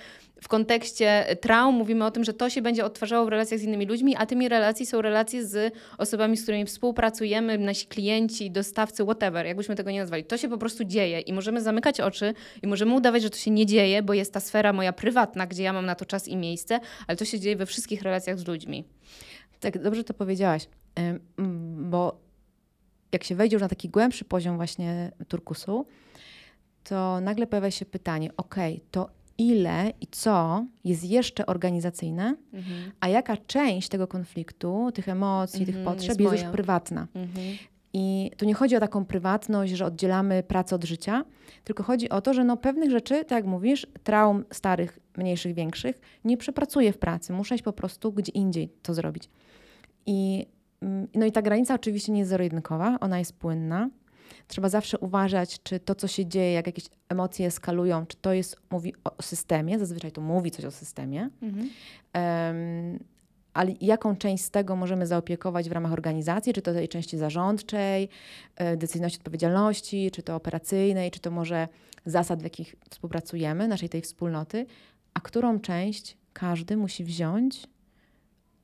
w 0.42 0.48
kontekście 0.48 1.36
traum 1.40 1.74
mówimy 1.74 2.04
o 2.04 2.10
tym, 2.10 2.24
że 2.24 2.32
to 2.32 2.50
się 2.50 2.62
będzie 2.62 2.84
odtwarzało 2.84 3.26
w 3.26 3.28
relacjach 3.28 3.60
z 3.60 3.62
innymi 3.62 3.86
ludźmi, 3.86 4.16
a 4.16 4.26
tymi 4.26 4.48
relacji 4.48 4.86
są 4.86 5.02
relacje 5.02 5.46
z 5.46 5.74
osobami, 5.98 6.36
z 6.36 6.42
którymi 6.42 6.64
współpracujemy, 6.64 7.58
nasi 7.58 7.86
klienci, 7.86 8.50
dostawcy, 8.50 9.04
whatever, 9.04 9.46
jakbyśmy 9.46 9.76
tego 9.76 9.90
nie 9.90 10.00
nazwali. 10.00 10.24
To 10.24 10.38
się 10.38 10.48
po 10.48 10.58
prostu 10.58 10.84
dzieje 10.84 11.20
i 11.20 11.32
możemy 11.32 11.60
zamykać 11.60 12.00
oczy 12.00 12.34
i 12.62 12.66
możemy 12.66 12.94
udawać, 12.94 13.22
że 13.22 13.30
to 13.30 13.36
się 13.36 13.50
nie 13.50 13.66
dzieje, 13.66 14.02
bo 14.02 14.14
jest 14.14 14.32
ta 14.32 14.40
sfera 14.40 14.72
moja 14.72 14.92
prywatna, 14.92 15.46
gdzie 15.46 15.62
ja 15.62 15.72
mam 15.72 15.86
na 15.86 15.94
to 15.94 16.04
czas 16.04 16.28
i 16.28 16.36
miejsce, 16.36 16.80
ale 17.06 17.16
to 17.16 17.24
się 17.24 17.40
dzieje 17.40 17.56
we 17.56 17.66
wszystkich 17.66 18.02
relacjach 18.02 18.38
z 18.38 18.46
ludźmi. 18.46 18.84
Tak, 19.60 19.82
dobrze 19.82 20.04
to 20.04 20.14
powiedziałaś, 20.14 20.68
bo 21.76 22.20
jak 23.12 23.24
się 23.24 23.34
wejdzie 23.34 23.54
już 23.54 23.62
na 23.62 23.68
taki 23.68 23.88
głębszy 23.88 24.24
poziom 24.24 24.56
właśnie 24.56 25.12
turkusu, 25.28 25.86
to 26.84 27.20
nagle 27.20 27.46
pojawia 27.46 27.70
się 27.70 27.84
pytanie, 27.84 28.30
ok, 28.36 28.56
to 28.90 29.08
ile 29.38 29.92
i 30.00 30.06
co 30.06 30.64
jest 30.84 31.04
jeszcze 31.04 31.46
organizacyjne, 31.46 32.36
a 33.00 33.08
jaka 33.08 33.36
część 33.36 33.88
tego 33.88 34.06
konfliktu, 34.06 34.90
tych 34.94 35.08
emocji, 35.08 35.66
tych 35.66 35.76
Mhm, 35.76 35.94
potrzeb 35.96 36.20
jest 36.20 36.32
jest, 36.32 36.44
już 36.44 36.52
prywatna. 36.52 37.06
I 37.94 38.30
tu 38.36 38.44
nie 38.44 38.54
chodzi 38.54 38.76
o 38.76 38.80
taką 38.80 39.04
prywatność, 39.04 39.72
że 39.72 39.86
oddzielamy 39.86 40.42
pracę 40.42 40.76
od 40.76 40.84
życia, 40.84 41.24
tylko 41.64 41.82
chodzi 41.82 42.08
o 42.08 42.20
to, 42.20 42.34
że 42.34 42.44
no 42.44 42.56
pewnych 42.56 42.90
rzeczy, 42.90 43.24
tak 43.24 43.30
jak 43.30 43.44
mówisz, 43.44 43.86
traum 44.04 44.44
starych, 44.50 44.98
mniejszych, 45.16 45.54
większych, 45.54 46.00
nie 46.24 46.36
przepracuję 46.36 46.92
w 46.92 46.98
pracy. 46.98 47.32
Muszę 47.32 47.54
iść 47.54 47.64
po 47.64 47.72
prostu 47.72 48.12
gdzie 48.12 48.32
indziej 48.32 48.68
to 48.82 48.94
zrobić. 48.94 49.30
I, 50.06 50.46
mm, 50.82 51.08
no 51.14 51.26
i 51.26 51.32
ta 51.32 51.42
granica 51.42 51.74
oczywiście 51.74 52.12
nie 52.12 52.18
jest 52.18 52.30
zero-jedynkowa, 52.30 52.96
ona 53.00 53.18
jest 53.18 53.38
płynna. 53.38 53.90
Trzeba 54.52 54.68
zawsze 54.68 54.98
uważać, 54.98 55.62
czy 55.62 55.80
to, 55.80 55.94
co 55.94 56.08
się 56.08 56.26
dzieje, 56.26 56.52
jak 56.52 56.66
jakieś 56.66 56.84
emocje 57.08 57.46
eskalują, 57.46 58.06
czy 58.06 58.16
to 58.16 58.32
jest, 58.32 58.56
mówi 58.70 58.94
o 59.04 59.22
systemie, 59.22 59.78
zazwyczaj 59.78 60.12
to 60.12 60.20
mówi 60.20 60.50
coś 60.50 60.64
o 60.64 60.70
systemie, 60.70 61.30
Em, 62.12 62.98
ale 63.54 63.72
jaką 63.80 64.16
część 64.16 64.44
z 64.44 64.50
tego 64.50 64.76
możemy 64.76 65.06
zaopiekować 65.06 65.68
w 65.68 65.72
ramach 65.72 65.92
organizacji, 65.92 66.52
czy 66.52 66.62
to 66.62 66.72
tej 66.72 66.88
części 66.88 67.18
zarządczej, 67.18 68.08
e, 68.56 68.76
decyzyjności, 68.76 69.18
odpowiedzialności, 69.18 70.10
czy 70.10 70.22
to 70.22 70.36
operacyjnej, 70.36 71.10
czy 71.10 71.20
to 71.20 71.30
może 71.30 71.68
zasad, 72.06 72.40
w 72.40 72.44
jakich 72.44 72.76
współpracujemy, 72.90 73.68
naszej 73.68 73.88
tej 73.88 74.02
wspólnoty, 74.02 74.66
a 75.14 75.20
którą 75.20 75.60
część 75.60 76.16
każdy 76.32 76.76
musi 76.76 77.04
wziąć 77.04 77.66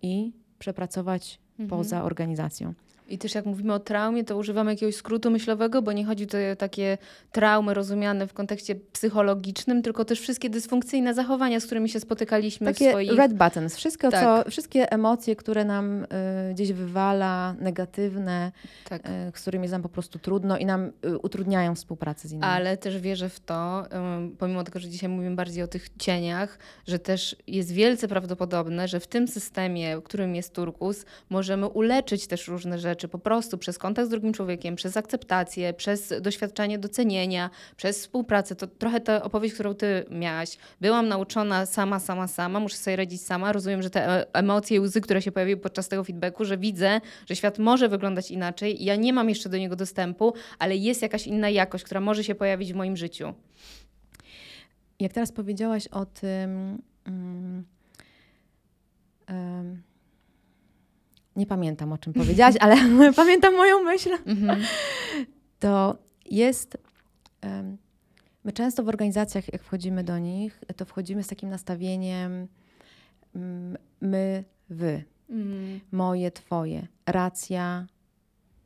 i 0.03 0.33
przepracować 0.59 1.41
poza 1.69 2.05
organizacją. 2.05 2.75
I 3.09 3.19
też 3.19 3.35
jak 3.35 3.47
mówimy 3.47 3.75
o 3.75 3.79
traumie, 3.79 4.25
to 4.25 4.37
używamy 4.37 4.71
jakiegoś 4.71 4.97
skrótu 4.97 5.31
myślowego, 5.31 5.83
bo 5.83 5.93
nie 5.93 6.05
chodzi 6.05 6.27
tutaj 6.27 6.53
o 6.53 6.57
takie 6.57 6.99
traumy 7.33 7.75
rozumiane 7.75 8.27
w 8.27 8.33
kontekście 8.33 8.75
psychologicznym, 8.75 9.83
tylko 9.83 10.05
też 10.05 10.21
wszystkie 10.21 10.51
dysfunkcyjne 10.51 11.15
zachowania, 11.15 11.61
z 11.61 11.67
którymi 11.67 11.89
się 11.89 12.01
spotykaliśmy 12.01 12.73
w 12.73 12.79
Takie 12.79 12.91
swoich... 12.91 13.13
red 13.17 13.35
buttons, 13.35 13.77
wszystko, 13.77 14.11
Tak. 14.11 14.45
co, 14.45 14.51
wszystkie 14.51 14.93
emocje, 14.93 15.37
które 15.37 15.65
nam 15.65 16.05
y, 16.05 16.07
gdzieś 16.55 16.73
wywala, 16.73 17.55
negatywne, 17.61 18.53
Tak. 18.89 19.07
y, 19.07 19.11
z 19.35 19.41
którymi 19.41 19.63
jest 19.63 19.73
nam 19.73 19.83
po 19.83 19.89
prostu 19.89 20.19
trudno 20.19 20.59
i 20.59 20.67
nam 20.67 20.93
y, 21.05 21.19
utrudniają 21.19 21.75
współpracę 21.75 22.29
z 22.29 22.33
innymi. 22.33 22.53
Ale 22.53 22.77
też 22.77 22.99
wierzę 23.01 23.29
w 23.29 23.41
to, 23.41 23.85
pomimo 24.39 24.65
tego, 24.65 24.79
że 24.79 24.89
dzisiaj 24.89 25.09
mówimy 25.11 25.37
bardziej 25.37 25.63
o 25.63 25.69
tych 25.69 25.89
cieniach, 25.99 26.59
że 26.87 26.99
też 26.99 27.37
jest 27.47 27.73
wielce 27.73 28.09
prawdopodobne, 28.09 28.89
że 28.89 29.01
w 29.01 29.07
tym 29.07 29.29
systemie, 29.29 29.97
którym 30.05 30.35
jest 30.35 30.55
turkus, 30.55 31.05
możemy 31.31 31.67
uleczyć 31.67 32.27
też 32.27 32.49
różne 32.49 32.79
rzeczy 32.79 32.98
po 33.07 33.19
prostu 33.19 33.59
przez 33.59 33.79
kontakt 33.79 34.09
z 34.09 34.11
drugim 34.11 34.33
człowiekiem, 34.33 34.77
przez 34.77 34.97
akceptację, 34.97 35.75
przez 35.75 36.15
doświadczenie 36.21 36.79
docenienia, 36.79 37.51
przez 37.77 37.99
współpracę. 37.99 38.57
To 38.57 38.67
trochę 38.67 39.01
ta 39.01 39.23
opowieść, 39.23 39.55
którą 39.55 39.75
ty 39.75 40.05
miałaś. 40.11 40.59
Byłam 40.81 41.09
nauczona 41.09 41.67
sama, 41.67 42.01
sama, 42.01 42.29
sama, 42.29 42.61
muszę 42.61 42.77
sobie 42.77 42.97
radzić 42.97 43.23
sama. 43.23 43.53
Rozumiem, 43.53 43.83
że 43.83 43.91
te 43.91 44.09
e- 44.09 44.27
emocje 44.33 44.77
i 44.77 44.81
łzy, 44.81 45.01
które 45.01 45.23
się 45.23 45.33
pojawiły 45.33 45.61
podczas 45.61 45.89
tego 45.89 46.05
feedbacku, 46.05 46.45
że 46.45 46.59
widzę, 46.59 47.01
że 47.27 47.37
świat 47.37 47.59
może 47.59 47.89
wyglądać 47.89 48.31
inaczej. 48.31 48.85
Ja 48.85 48.97
nie 48.97 49.13
mam 49.13 49.29
jeszcze 49.29 49.49
do 49.49 49.59
niego 49.59 49.77
dostępu, 49.77 50.35
ale 50.59 50.77
jest 50.77 51.03
jakaś 51.03 51.27
inna 51.27 51.51
jakość, 51.51 51.85
która 51.85 52.01
może 52.01 52.25
się 52.25 52.35
pojawić 52.35 52.73
w 52.73 52.77
moim 52.77 52.97
życiu. 52.97 53.35
Jak 55.01 55.13
teraz 55.13 55.33
powiedziałaś 55.33 55.87
o 55.87 56.07
tym. 56.07 56.83
mm, 57.07 57.65
em, 59.27 59.83
nie 61.39 61.47
pamiętam 61.47 61.93
o 61.93 61.99
czym 61.99 62.13
powiedziałaś, 62.13 62.55
ale 62.61 62.77
pamiętam 63.17 63.57
moją 63.57 63.83
myśl. 63.83 64.11
Mhm. 64.27 64.61
To 65.61 65.99
jest. 66.31 66.79
em, 67.41 67.79
my 68.45 68.53
często 68.53 68.83
w 68.83 68.89
organizacjach, 68.89 69.53
jak 69.53 69.63
wchodzimy 69.63 70.05
do 70.05 70.19
nich, 70.19 70.61
to 70.77 70.85
wchodzimy 70.85 71.23
z 71.23 71.27
takim 71.27 71.49
nastawieniem 71.51 72.49
mm, 73.35 73.77
my, 74.01 74.45
wy. 74.71 75.05
Mm. 75.31 75.81
Moje, 75.93 76.31
twoje. 76.31 76.87
Racja, 77.07 77.87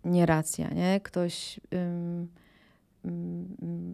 nie 0.04 0.26
racja, 0.26 0.68
nie? 0.68 1.00
Ktoś 1.00 1.60
ym, 1.74 2.28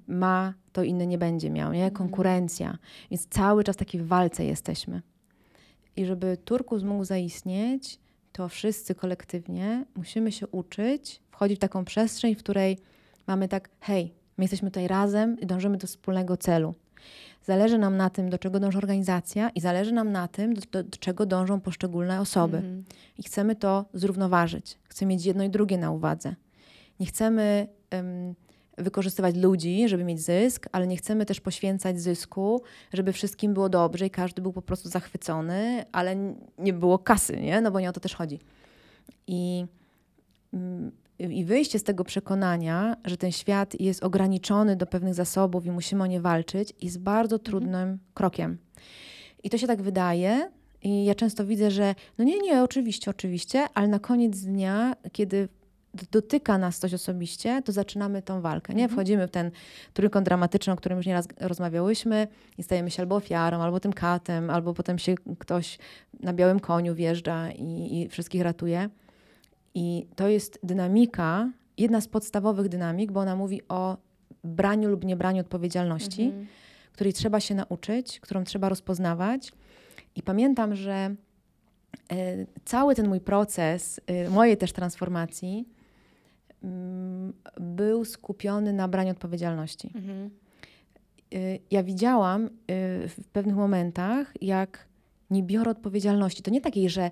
ma, 0.09 0.55
to 0.73 0.83
inny 0.83 1.07
nie 1.07 1.19
będzie 1.19 1.51
miał, 1.51 1.73
nie? 1.73 1.85
Mhm. 1.85 1.95
Konkurencja. 1.95 2.79
Więc 3.11 3.27
cały 3.27 3.65
czas 3.65 3.77
taki 3.77 3.99
w 3.99 4.07
walce 4.07 4.45
jesteśmy. 4.45 5.03
I 5.97 6.07
żeby 6.07 6.37
turkus 6.45 6.83
mógł 6.83 7.05
zaistnieć, 7.05 7.99
to 8.39 8.49
wszyscy 8.49 8.95
kolektywnie 8.95 9.85
musimy 9.97 10.33
się 10.33 10.47
uczyć 10.47 11.21
wchodzić 11.31 11.59
w 11.59 11.61
taką 11.61 11.85
przestrzeń, 11.85 12.35
w 12.35 12.39
której 12.39 12.79
mamy 13.27 13.49
tak, 13.49 13.71
hej, 13.81 14.15
my 14.37 14.45
jesteśmy 14.45 14.71
tutaj 14.71 14.89
razem 14.89 15.41
i 15.41 15.47
dążymy 15.47 15.77
do 15.77 15.87
wspólnego 15.87 16.37
celu. 16.37 16.75
Zależy 17.45 17.79
nam 17.79 17.97
na 17.97 18.11
tym, 18.11 18.31
do 18.31 18.39
czego 18.39 18.61
dąży 18.61 18.79
organizacja, 18.79 19.51
i 19.51 19.61
zależy 19.61 19.93
nam 19.93 20.13
na 20.13 20.29
tym, 20.29 20.55
do, 20.55 20.61
do, 20.73 20.83
do 20.83 20.99
czego 20.99 21.27
dążą 21.27 21.61
poszczególne 21.61 22.21
osoby. 22.21 22.59
-hmm. 22.59 22.83
I 23.19 23.23
chcemy 23.23 23.57
to 23.57 23.85
zrównoważyć. 23.95 24.79
Chcemy 24.85 25.09
mieć 25.09 25.25
jedno 25.25 25.45
i 25.45 25.51
drugie 25.51 25.79
na 25.79 25.91
uwadze. 25.91 26.35
Nie 27.01 27.07
chcemy 27.07 27.69
um, 27.93 28.35
wykorzystywać 28.79 29.37
ludzi, 29.37 29.89
żeby 29.89 30.05
mieć 30.05 30.21
zysk, 30.21 30.69
ale 30.73 30.87
nie 30.87 30.97
chcemy 30.97 31.27
też 31.27 31.41
poświęcać 31.41 32.01
zysku, 32.01 32.63
żeby 32.93 33.13
wszystkim 33.13 33.55
było 33.55 33.69
dobrze 33.69 34.07
i 34.07 34.11
każdy 34.11 34.43
był 34.43 34.53
po 34.53 34.63
prostu 34.63 34.89
zachwycony, 34.89 35.85
ale 35.93 36.17
nie 36.59 36.73
było 36.73 36.99
kasy, 36.99 37.41
nie? 37.41 37.61
No 37.61 37.71
bo 37.71 37.81
nie 37.81 37.89
o 37.89 37.93
to 37.93 38.01
też 38.01 38.15
chodzi. 38.15 38.39
I 39.27 39.65
mm, 40.53 40.93
i 41.19 41.45
wyjście 41.45 41.79
z 41.79 41.83
tego 41.83 42.05
przekonania, 42.05 42.97
że 43.05 43.17
ten 43.17 43.33
świat 43.33 43.81
jest 43.81 44.05
ograniczony 44.05 44.77
do 44.77 44.87
pewnych 44.87 45.15
zasobów 45.15 45.67
i 45.67 45.71
musimy 45.71 46.03
o 46.03 46.07
nie 46.07 46.21
walczyć, 46.21 46.73
jest 46.83 47.01
bardzo 47.01 47.37
mhm. 47.37 47.45
trudnym 47.45 47.75
mhm. 47.75 47.99
krokiem. 48.15 48.59
I 49.43 49.51
to 49.51 49.59
się 49.59 49.67
tak 49.67 49.83
wydaje. 49.83 50.51
I 50.83 51.05
ja 51.05 51.15
często 51.15 51.45
widzę, 51.47 51.71
że 51.71 51.95
no 52.19 52.25
nie, 52.25 52.39
nie, 52.39 52.63
oczywiście, 52.63 53.11
oczywiście, 53.11 53.67
ale 53.75 53.89
na 53.89 53.99
koniec 53.99 54.41
dnia, 54.41 54.97
kiedy 55.13 55.49
dotyka 56.11 56.59
nas 56.59 56.79
coś 56.79 56.95
osobiście, 56.95 57.63
to 57.63 57.73
zaczynamy 57.73 58.23
tą 58.23 58.41
walkę. 58.41 58.75
Nie? 58.75 58.83
Mhm. 58.83 58.97
Wchodzimy 58.97 59.27
w 59.27 59.31
ten 59.31 59.51
trójkąt 59.93 60.25
dramatyczny, 60.25 60.73
o 60.73 60.77
którym 60.77 60.99
już 60.99 61.07
nieraz 61.07 61.29
rozmawiałyśmy 61.41 62.29
i 62.59 62.63
stajemy 62.63 62.91
się 62.91 63.03
albo 63.03 63.17
ofiarą, 63.17 63.63
albo 63.63 63.81
tym 63.81 63.93
katem, 63.93 64.51
albo 64.51 64.75
potem 64.75 64.99
się 64.99 65.15
ktoś 65.39 65.79
na 66.21 66.33
białym 66.33 66.61
koniu 66.61 66.95
wjeżdża 66.95 67.51
i, 67.51 68.01
i 68.01 68.09
wszystkich 68.09 68.43
ratuje. 68.43 68.91
I 69.75 70.07
to 70.17 70.29
jest 70.29 70.59
dynamika, 70.63 71.51
jedna 71.79 72.01
z 72.01 72.09
podstawowych 72.09 72.69
dynamik, 72.69 73.13
bo 73.13 73.21
ona 73.21 73.37
mówi 73.37 73.63
o 73.69 73.97
braniu 74.45 74.89
lub 74.89 75.05
niebraniu 75.05 75.41
odpowiedzialności, 75.41 76.23
mhm. 76.23 76.47
której 76.93 77.13
trzeba 77.13 77.41
się 77.41 77.55
nauczyć, 77.55 78.21
którą 78.21 78.45
trzeba 78.45 78.69
rozpoznawać. 78.69 79.53
I 80.17 80.23
pamiętam, 80.23 80.75
że 80.75 81.15
y, 82.13 82.47
cały 82.65 82.95
ten 82.95 83.09
mój 83.09 83.21
proces, 83.21 84.01
y, 84.27 84.31
mojej 84.31 84.57
też 84.57 84.73
transformacji, 84.73 85.78
był 87.61 88.05
skupiony 88.05 88.73
na 88.73 88.89
braniu 88.89 89.11
odpowiedzialności. 89.11 89.93
Mhm. 89.95 90.31
ja 91.71 91.83
widziałam 91.83 92.51
w 93.09 93.29
pewnych 93.33 93.57
momentach, 93.57 94.33
jak 94.41 94.89
nie 95.31 95.43
biorę 95.43 95.71
odpowiedzialności. 95.71 96.43
To 96.43 96.51
nie 96.51 96.61
takiej, 96.61 96.91
że 96.91 97.11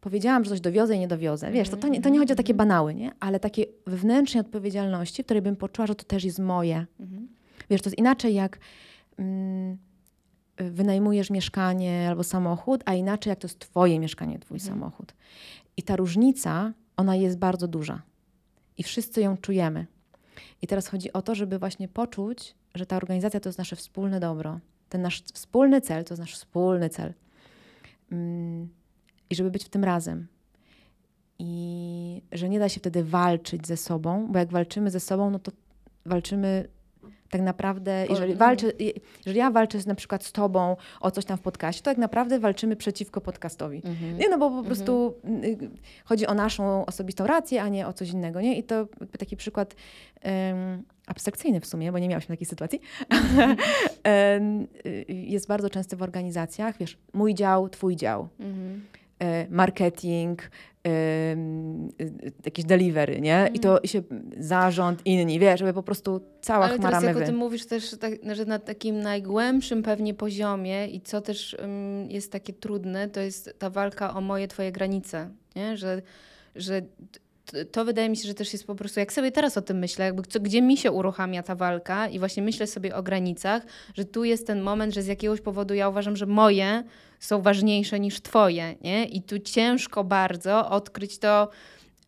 powiedziałam, 0.00 0.44
że 0.44 0.50
coś 0.50 0.60
dowiozę 0.60 0.96
i 0.96 0.98
nie 0.98 1.08
dowiozę. 1.08 1.52
Wiesz, 1.52 1.68
to, 1.68 1.76
to, 1.76 1.88
nie, 1.88 2.00
to 2.00 2.08
nie 2.08 2.18
chodzi 2.18 2.32
o 2.32 2.36
takie 2.36 2.52
mhm. 2.52 2.68
banały, 2.68 2.94
nie? 2.94 3.12
Ale 3.20 3.40
takie 3.40 3.64
wewnętrznej 3.86 4.40
odpowiedzialności, 4.40 5.24
której 5.24 5.42
bym 5.42 5.56
poczuła, 5.56 5.86
że 5.86 5.94
to 5.94 6.04
też 6.04 6.24
jest 6.24 6.38
moje. 6.38 6.86
Mhm. 7.00 7.28
Wiesz, 7.70 7.82
to 7.82 7.88
jest 7.88 7.98
inaczej 7.98 8.34
jak 8.34 8.58
mm, 9.18 9.78
wynajmujesz 10.56 11.30
mieszkanie 11.30 12.08
albo 12.08 12.24
samochód, 12.24 12.82
a 12.84 12.94
inaczej 12.94 13.30
jak 13.30 13.38
to 13.38 13.46
jest 13.46 13.58
twoje 13.58 13.98
mieszkanie, 13.98 14.38
twój 14.38 14.56
mhm. 14.58 14.74
samochód. 14.74 15.14
I 15.76 15.82
ta 15.82 15.96
różnica, 15.96 16.72
ona 16.96 17.16
jest 17.16 17.38
bardzo 17.38 17.68
duża. 17.68 18.02
I 18.78 18.82
wszyscy 18.82 19.20
ją 19.20 19.36
czujemy. 19.36 19.86
I 20.62 20.66
teraz 20.66 20.88
chodzi 20.88 21.12
o 21.12 21.22
to, 21.22 21.34
żeby 21.34 21.58
właśnie 21.58 21.88
poczuć, 21.88 22.54
że 22.74 22.86
ta 22.86 22.96
organizacja 22.96 23.40
to 23.40 23.48
jest 23.48 23.58
nasze 23.58 23.76
wspólne 23.76 24.20
dobro. 24.20 24.60
Ten 24.88 25.02
nasz 25.02 25.22
wspólny 25.22 25.80
cel 25.80 26.04
to 26.04 26.14
jest 26.14 26.20
nasz 26.20 26.34
wspólny 26.34 26.90
cel. 26.90 27.14
Mm 28.12 28.68
i 29.30 29.34
żeby 29.34 29.50
być 29.50 29.64
w 29.64 29.68
tym 29.68 29.84
razem. 29.84 30.26
I 31.38 32.22
że 32.32 32.48
nie 32.48 32.58
da 32.58 32.68
się 32.68 32.80
wtedy 32.80 33.04
walczyć 33.04 33.66
ze 33.66 33.76
sobą, 33.76 34.28
bo 34.32 34.38
jak 34.38 34.48
walczymy 34.48 34.90
ze 34.90 35.00
sobą, 35.00 35.30
no 35.30 35.38
to 35.38 35.52
walczymy 36.06 36.68
tak 37.30 37.40
naprawdę, 37.40 38.06
jeżeli, 38.10 38.34
walczę, 38.34 38.72
jeżeli 39.16 39.38
ja 39.38 39.50
walczę 39.50 39.78
na 39.86 39.94
przykład 39.94 40.24
z 40.24 40.32
tobą 40.32 40.76
o 41.00 41.10
coś 41.10 41.24
tam 41.24 41.36
w 41.38 41.40
podcaście, 41.40 41.82
to 41.82 41.90
tak 41.90 41.98
naprawdę 41.98 42.38
walczymy 42.38 42.76
przeciwko 42.76 43.20
podcastowi. 43.20 43.82
Mhm. 43.84 44.18
Nie, 44.18 44.28
no 44.28 44.38
bo 44.38 44.50
po 44.50 44.56
mhm. 44.56 44.66
prostu 44.66 45.14
y, 45.44 45.58
chodzi 46.04 46.26
o 46.26 46.34
naszą 46.34 46.86
osobistą 46.86 47.26
rację, 47.26 47.62
a 47.62 47.68
nie 47.68 47.86
o 47.86 47.92
coś 47.92 48.10
innego, 48.10 48.40
nie? 48.40 48.58
I 48.58 48.62
to 48.62 48.88
taki 49.18 49.36
przykład 49.36 49.74
um, 50.24 50.82
abstrakcyjny 51.06 51.60
w 51.60 51.66
sumie, 51.66 51.92
bo 51.92 51.98
nie 51.98 52.08
miałyśmy 52.08 52.32
takiej 52.32 52.46
sytuacji, 52.46 52.80
um, 54.34 54.66
jest 55.08 55.48
bardzo 55.48 55.70
częsty 55.70 55.96
w 55.96 56.02
organizacjach, 56.02 56.78
wiesz, 56.78 56.98
mój 57.12 57.34
dział, 57.34 57.68
twój 57.68 57.96
dział. 57.96 58.28
Mhm. 58.40 58.82
E, 59.18 59.46
marketing, 59.50 60.42
jakieś 62.44 62.64
delivery, 62.64 63.20
nie? 63.20 63.36
Mm. 63.36 63.54
I 63.54 63.60
to 63.60 63.68
mhm. 63.68 63.86
się 63.86 64.02
zarząd, 64.38 65.00
inni, 65.04 65.38
wiesz, 65.38 65.60
żeby 65.60 65.72
po 65.72 65.82
prostu 65.82 66.20
cała 66.40 66.64
Ale 66.64 66.76
chmara 66.78 67.00
teraz 67.00 67.16
jak 67.16 67.24
o 67.24 67.26
tym 67.26 67.36
mówisz 67.36 67.66
też, 67.66 67.98
tak, 67.98 68.12
że 68.34 68.44
na 68.44 68.58
takim 68.58 69.00
najgłębszym 69.00 69.82
pewnie 69.82 70.14
poziomie 70.14 70.86
i 70.86 71.00
co 71.00 71.20
też 71.20 71.56
um, 71.60 72.10
jest 72.10 72.32
takie 72.32 72.52
trudne, 72.52 73.08
to 73.08 73.20
jest 73.20 73.54
ta 73.58 73.70
walka 73.70 74.14
o 74.14 74.20
moje, 74.20 74.48
twoje 74.48 74.72
granice, 74.72 75.30
nie? 75.56 75.76
Że, 75.76 76.02
że 76.56 76.82
to 77.72 77.84
wydaje 77.84 78.08
mi 78.08 78.16
się, 78.16 78.28
że 78.28 78.34
też 78.34 78.52
jest 78.52 78.66
po 78.66 78.74
prostu, 78.74 79.00
jak 79.00 79.12
sobie 79.12 79.32
teraz 79.32 79.56
o 79.56 79.62
tym 79.62 79.78
myślę, 79.78 80.04
jakby 80.04 80.22
co, 80.22 80.40
gdzie 80.40 80.62
mi 80.62 80.76
się 80.76 80.92
uruchamia 80.92 81.42
ta 81.42 81.54
walka 81.54 82.08
i 82.08 82.18
właśnie 82.18 82.42
myślę 82.42 82.66
sobie 82.66 82.96
o 82.96 83.02
granicach, 83.02 83.62
że 83.94 84.04
tu 84.04 84.24
jest 84.24 84.46
ten 84.46 84.60
moment, 84.60 84.94
że 84.94 85.02
z 85.02 85.06
jakiegoś 85.06 85.40
powodu 85.40 85.74
ja 85.74 85.88
uważam, 85.88 86.16
że 86.16 86.26
moje 86.26 86.84
są 87.20 87.42
ważniejsze 87.42 88.00
niż 88.00 88.20
twoje, 88.20 88.74
nie? 88.80 89.04
I 89.04 89.22
tu 89.22 89.38
ciężko 89.38 90.04
bardzo 90.04 90.70
odkryć 90.70 91.18
to, 91.18 91.48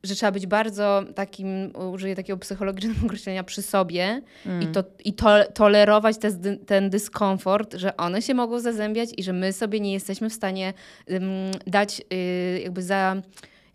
że 0.04 0.14
trzeba 0.14 0.32
być 0.32 0.46
bardzo 0.46 1.04
takim, 1.14 1.72
użyję 1.92 2.16
takiego 2.16 2.38
psychologicznego 2.38 2.94
określenia, 3.06 3.44
przy 3.44 3.62
sobie 3.62 4.22
mm. 4.46 4.62
i, 4.62 4.66
to, 4.66 4.84
i 5.04 5.12
to, 5.12 5.44
tolerować 5.54 6.18
te, 6.18 6.32
ten 6.66 6.90
dyskomfort, 6.90 7.74
że 7.74 7.96
one 7.96 8.22
się 8.22 8.34
mogą 8.34 8.60
zazębiać 8.60 9.08
i 9.16 9.22
że 9.22 9.32
my 9.32 9.52
sobie 9.52 9.80
nie 9.80 9.92
jesteśmy 9.92 10.30
w 10.30 10.34
stanie 10.34 10.74
um, 11.06 11.22
dać 11.66 12.02
y, 12.12 12.60
jakby 12.62 12.82
za 12.82 13.22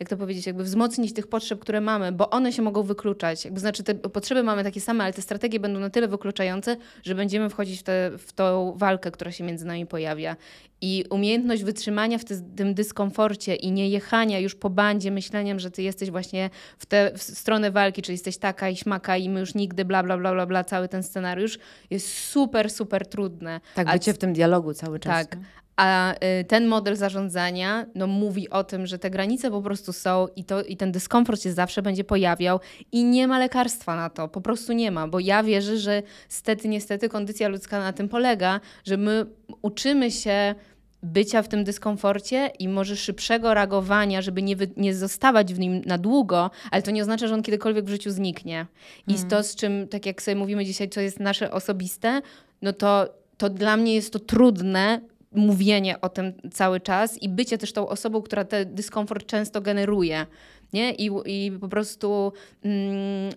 jak 0.04 0.10
to 0.10 0.18
powiedzieć, 0.18 0.48
jakby 0.48 0.64
wzmocnić 0.64 1.14
tych 1.14 1.28
potrzeb, 1.28 1.60
które 1.60 1.82
mamy, 1.82 2.12
bo 2.12 2.30
one 2.30 2.54
się 2.54 2.62
mogą 2.62 2.84
wykluczać. 2.84 3.46
Jakby 3.46 3.60
znaczy 3.60 3.84
te 3.84 3.96
potrzeby 3.96 4.44
mamy 4.44 4.64
takie 4.64 4.82
same, 4.82 5.04
ale 5.04 5.14
te 5.14 5.22
strategie 5.22 5.60
będą 5.60 5.80
na 5.80 5.90
tyle 5.90 6.08
wykluczające, 6.08 6.78
że 7.04 7.16
będziemy 7.16 7.50
wchodzić 7.50 7.80
w, 7.80 7.84
te, 7.84 8.12
w 8.18 8.34
tą 8.34 8.74
walkę, 8.78 9.12
która 9.12 9.32
się 9.32 9.44
między 9.44 9.66
nami 9.66 9.86
pojawia. 9.86 10.36
I 10.82 11.06
umiejętność 11.10 11.64
wytrzymania 11.64 12.18
w 12.18 12.24
tym 12.56 12.74
dyskomforcie 12.74 13.56
i 13.56 13.72
nie 13.72 13.90
jechania 13.90 14.40
już 14.40 14.56
po 14.56 14.70
bandzie 14.70 15.12
myśleniem, 15.12 15.60
że 15.60 15.72
ty 15.72 15.84
jesteś 15.84 16.12
właśnie 16.12 16.50
w 16.78 16.86
tę 16.86 17.12
stronę 17.16 17.72
walki, 17.72 18.02
czyli 18.02 18.14
jesteś 18.14 18.38
taka 18.38 18.70
i 18.70 18.76
śmaka 18.76 19.18
i 19.18 19.30
my 19.30 19.40
już 19.40 19.56
nigdy 19.56 19.86
bla, 19.86 20.04
bla, 20.04 20.18
bla, 20.18 20.34
bla, 20.34 20.46
bla, 20.46 20.64
cały 20.64 20.88
ten 20.88 21.04
scenariusz 21.04 21.60
jest 21.90 22.08
super, 22.08 22.70
super 22.70 23.08
trudne. 23.08 23.62
Tak, 23.76 23.88
A 23.88 23.94
bycie 23.94 24.14
w 24.14 24.18
tym 24.18 24.34
dialogu 24.34 24.74
cały 24.74 25.00
czas. 25.00 25.28
Tak. 25.28 25.40
A 25.76 26.14
y, 26.14 26.44
ten 26.44 26.68
model 26.68 26.96
zarządzania 26.96 27.86
no, 27.96 28.08
mówi 28.08 28.50
o 28.50 28.64
tym, 28.64 28.88
że 28.88 29.00
te 29.00 29.10
granice 29.10 29.52
po 29.52 29.62
prostu 29.62 29.94
są 29.94 30.28
i, 30.36 30.44
to, 30.44 30.64
i 30.64 30.78
ten 30.78 30.92
dyskomfort 30.92 31.42
się 31.42 31.54
zawsze 31.54 31.82
będzie 31.82 32.04
pojawiał 32.04 32.60
i 32.92 33.04
nie 33.04 33.28
ma 33.28 33.40
lekarstwa 33.40 33.96
na 33.96 34.10
to, 34.10 34.28
po 34.28 34.42
prostu 34.42 34.74
nie 34.74 34.92
ma, 34.92 35.08
bo 35.08 35.20
ja 35.20 35.44
wierzę, 35.44 35.78
że 35.78 36.04
stety, 36.30 36.68
niestety 36.68 37.10
kondycja 37.10 37.48
ludzka 37.48 37.80
na 37.80 37.94
tym 37.94 38.10
polega, 38.10 38.60
że 38.86 38.98
my 38.98 39.26
uczymy 39.62 40.12
się 40.12 40.56
bycia 41.04 41.42
w 41.42 41.48
tym 41.48 41.64
dyskomforcie 41.64 42.52
i 42.60 42.68
może 42.68 42.96
szybszego 42.96 43.54
reagowania, 43.54 44.22
żeby 44.22 44.42
nie, 44.42 44.56
wy, 44.56 44.70
nie 44.78 44.96
zostawać 44.96 45.54
w 45.54 45.60
nim 45.60 45.82
na 45.86 45.98
długo, 45.98 46.52
ale 46.72 46.82
to 46.82 46.92
nie 46.92 47.02
oznacza, 47.02 47.28
że 47.28 47.34
on 47.34 47.44
kiedykolwiek 47.44 47.86
w 47.86 47.90
życiu 47.90 48.12
zniknie. 48.12 48.66
I 49.08 49.16
mm. 49.16 49.30
to, 49.30 49.44
z 49.44 49.56
czym, 49.56 49.88
tak 49.88 50.06
jak 50.06 50.22
sobie 50.22 50.36
mówimy 50.36 50.66
dzisiaj, 50.66 50.90
co 50.90 51.02
jest 51.02 51.20
nasze 51.20 51.52
osobiste, 51.52 52.22
no 52.62 52.74
to, 52.74 53.14
to 53.38 53.50
dla 53.50 53.78
mnie 53.78 53.96
jest 53.96 54.14
to 54.14 54.20
trudne 54.20 55.02
mówienie 55.34 56.02
o 56.02 56.10
tym 56.10 56.34
cały 56.52 56.80
czas 56.80 57.22
i 57.22 57.30
bycie 57.30 57.58
też 57.58 57.74
tą 57.74 57.88
osobą, 57.88 58.22
która 58.22 58.46
ten 58.46 58.76
dyskomfort 58.76 59.26
często 59.26 59.62
generuje. 59.62 60.26
Nie? 60.74 60.94
I, 60.94 61.12
i 61.26 61.52
po 61.52 61.68
prostu 61.68 62.34
mm, 62.64 63.34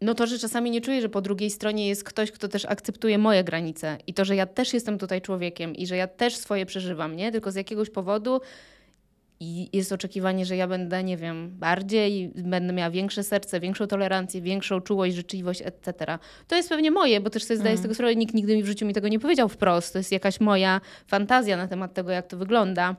no 0.00 0.14
to, 0.14 0.26
że 0.26 0.38
czasami 0.38 0.70
nie 0.70 0.80
czuję, 0.80 1.00
że 1.00 1.08
po 1.08 1.20
drugiej 1.20 1.50
stronie 1.50 1.88
jest 1.88 2.04
ktoś, 2.04 2.30
kto 2.30 2.48
też 2.48 2.64
akceptuje 2.64 3.18
moje 3.18 3.44
granice 3.44 3.98
i 4.06 4.14
to, 4.14 4.24
że 4.24 4.36
ja 4.36 4.46
też 4.46 4.74
jestem 4.74 4.98
tutaj 4.98 5.22
człowiekiem 5.22 5.74
i 5.74 5.86
że 5.86 5.96
ja 5.96 6.06
też 6.06 6.36
swoje 6.36 6.66
przeżywam, 6.66 7.16
nie? 7.16 7.32
Tylko 7.32 7.52
z 7.52 7.54
jakiegoś 7.54 7.90
powodu 7.90 8.40
i 9.44 9.76
jest 9.76 9.92
oczekiwanie, 9.92 10.46
że 10.46 10.56
ja 10.56 10.68
będę, 10.68 11.04
nie 11.04 11.16
wiem, 11.16 11.50
bardziej, 11.50 12.32
będę 12.34 12.72
miała 12.72 12.90
większe 12.90 13.22
serce, 13.22 13.60
większą 13.60 13.86
tolerancję, 13.86 14.40
większą 14.40 14.80
czułość, 14.80 15.14
życzliwość, 15.14 15.62
etc. 15.62 16.18
To 16.48 16.56
jest 16.56 16.68
pewnie 16.68 16.90
moje, 16.90 17.20
bo 17.20 17.30
też 17.30 17.44
sobie 17.44 17.56
zdaję 17.56 17.70
mm. 17.70 17.78
z 17.78 17.82
tego 17.82 17.94
sprawę, 17.94 18.16
nikt 18.16 18.34
nigdy 18.34 18.56
mi 18.56 18.62
w 18.62 18.66
życiu 18.66 18.86
mi 18.86 18.94
tego 18.94 19.08
nie 19.08 19.20
powiedział 19.20 19.48
wprost. 19.48 19.92
To 19.92 19.98
jest 19.98 20.12
jakaś 20.12 20.40
moja 20.40 20.80
fantazja 21.06 21.56
na 21.56 21.68
temat 21.68 21.94
tego, 21.94 22.10
jak 22.10 22.26
to 22.26 22.36
wygląda. 22.36 22.96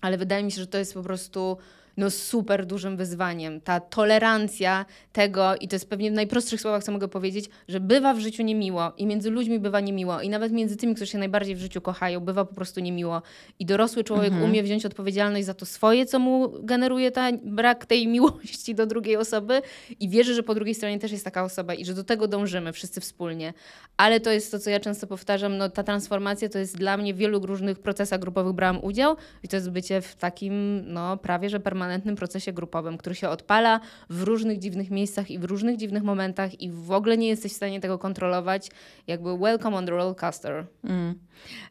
ale 0.00 0.18
wydaje 0.18 0.44
mi 0.44 0.52
się, 0.52 0.60
że 0.60 0.66
to 0.66 0.78
jest 0.78 0.94
po 0.94 1.02
prostu 1.02 1.56
no 1.96 2.10
super 2.10 2.66
dużym 2.66 2.96
wyzwaniem. 2.96 3.60
Ta 3.60 3.80
tolerancja 3.80 4.86
tego, 5.12 5.56
i 5.56 5.68
to 5.68 5.76
jest 5.76 5.90
pewnie 5.90 6.10
w 6.10 6.14
najprostszych 6.14 6.60
słowach, 6.60 6.84
co 6.84 6.92
mogę 6.92 7.08
powiedzieć, 7.08 7.48
że 7.68 7.80
bywa 7.80 8.14
w 8.14 8.18
życiu 8.18 8.42
niemiło 8.42 8.92
i 8.96 9.06
między 9.06 9.30
ludźmi 9.30 9.58
bywa 9.58 9.80
niemiło 9.80 10.20
i 10.20 10.28
nawet 10.28 10.52
między 10.52 10.76
tymi, 10.76 10.94
którzy 10.94 11.10
się 11.10 11.18
najbardziej 11.18 11.54
w 11.56 11.58
życiu 11.58 11.80
kochają, 11.80 12.20
bywa 12.20 12.44
po 12.44 12.54
prostu 12.54 12.80
niemiło. 12.80 13.22
I 13.58 13.66
dorosły 13.66 14.04
człowiek 14.04 14.32
mhm. 14.32 14.50
umie 14.50 14.62
wziąć 14.62 14.86
odpowiedzialność 14.86 15.46
za 15.46 15.54
to 15.54 15.66
swoje, 15.66 16.06
co 16.06 16.18
mu 16.18 16.52
generuje 16.62 17.10
ta, 17.10 17.28
brak 17.42 17.86
tej 17.86 18.08
miłości 18.16 18.74
do 18.74 18.86
drugiej 18.86 19.16
osoby 19.16 19.62
i 20.00 20.08
wierzy, 20.08 20.34
że 20.34 20.42
po 20.42 20.54
drugiej 20.54 20.74
stronie 20.74 20.98
też 20.98 21.12
jest 21.12 21.24
taka 21.24 21.44
osoba 21.44 21.74
i 21.74 21.84
że 21.84 21.94
do 21.94 22.04
tego 22.04 22.28
dążymy 22.28 22.72
wszyscy 22.72 23.00
wspólnie. 23.00 23.52
Ale 23.96 24.20
to 24.20 24.30
jest 24.30 24.50
to, 24.50 24.58
co 24.58 24.70
ja 24.70 24.80
często 24.80 25.06
powtarzam, 25.06 25.56
no 25.56 25.68
ta 25.70 25.82
transformacja 25.82 26.48
to 26.48 26.58
jest 26.58 26.76
dla 26.76 26.96
mnie 26.96 27.14
w 27.14 27.16
wielu 27.16 27.46
różnych 27.46 27.78
procesach 27.78 28.20
grupowych 28.20 28.52
brałam 28.52 28.84
udział 28.84 29.16
i 29.42 29.48
to 29.48 29.56
jest 29.56 29.70
bycie 29.70 30.00
w 30.00 30.16
takim, 30.16 30.84
no 30.86 31.16
prawie, 31.16 31.50
że 31.50 31.60
permanentnym 31.60 31.85
permanentnym 31.86 32.16
procesie 32.16 32.52
grupowym, 32.52 32.98
który 32.98 33.14
się 33.14 33.28
odpala 33.28 33.80
w 34.10 34.22
różnych 34.22 34.58
dziwnych 34.58 34.90
miejscach 34.90 35.30
i 35.30 35.38
w 35.38 35.44
różnych 35.44 35.76
dziwnych 35.76 36.02
momentach 36.02 36.60
i 36.60 36.70
w 36.70 36.90
ogóle 36.90 37.16
nie 37.16 37.28
jesteś 37.28 37.52
w 37.52 37.56
stanie 37.56 37.80
tego 37.80 37.98
kontrolować. 37.98 38.70
Jakby 39.06 39.38
welcome 39.38 39.76
on 39.76 39.86
the 39.86 39.92
roller 39.92 40.16
coaster. 40.16 40.66
Mm. 40.84 41.14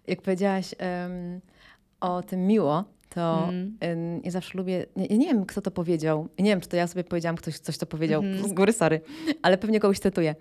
Jak 0.08 0.22
powiedziałaś 0.22 0.76
um, 0.80 1.42
o 2.00 2.24
tym 2.24 2.48
miło, 2.48 2.84
to 3.16 3.50
mm. 3.50 4.22
ja 4.24 4.32
zawsze 4.32 4.58
lubię, 4.58 4.86
nie, 4.96 5.18
nie, 5.18 5.28
wiem 5.28 5.46
kto 5.46 5.62
to 5.62 5.72
powiedział, 5.72 6.28
nie 6.40 6.46
wiem 6.46 6.62
czy 6.62 6.70
to 6.70 6.78
ja 6.78 6.88
sobie 6.88 7.04
powiedziałam, 7.04 7.36
ktoś 7.36 7.60
coś 7.60 7.78
to 7.78 7.86
powiedział, 7.86 8.22
mm. 8.22 8.48
z 8.50 8.54
góry 8.54 8.74
sorry, 8.74 9.02
ale 9.42 9.58
pewnie 9.58 9.80
kogoś 9.80 10.00
cytuję, 10.00 10.36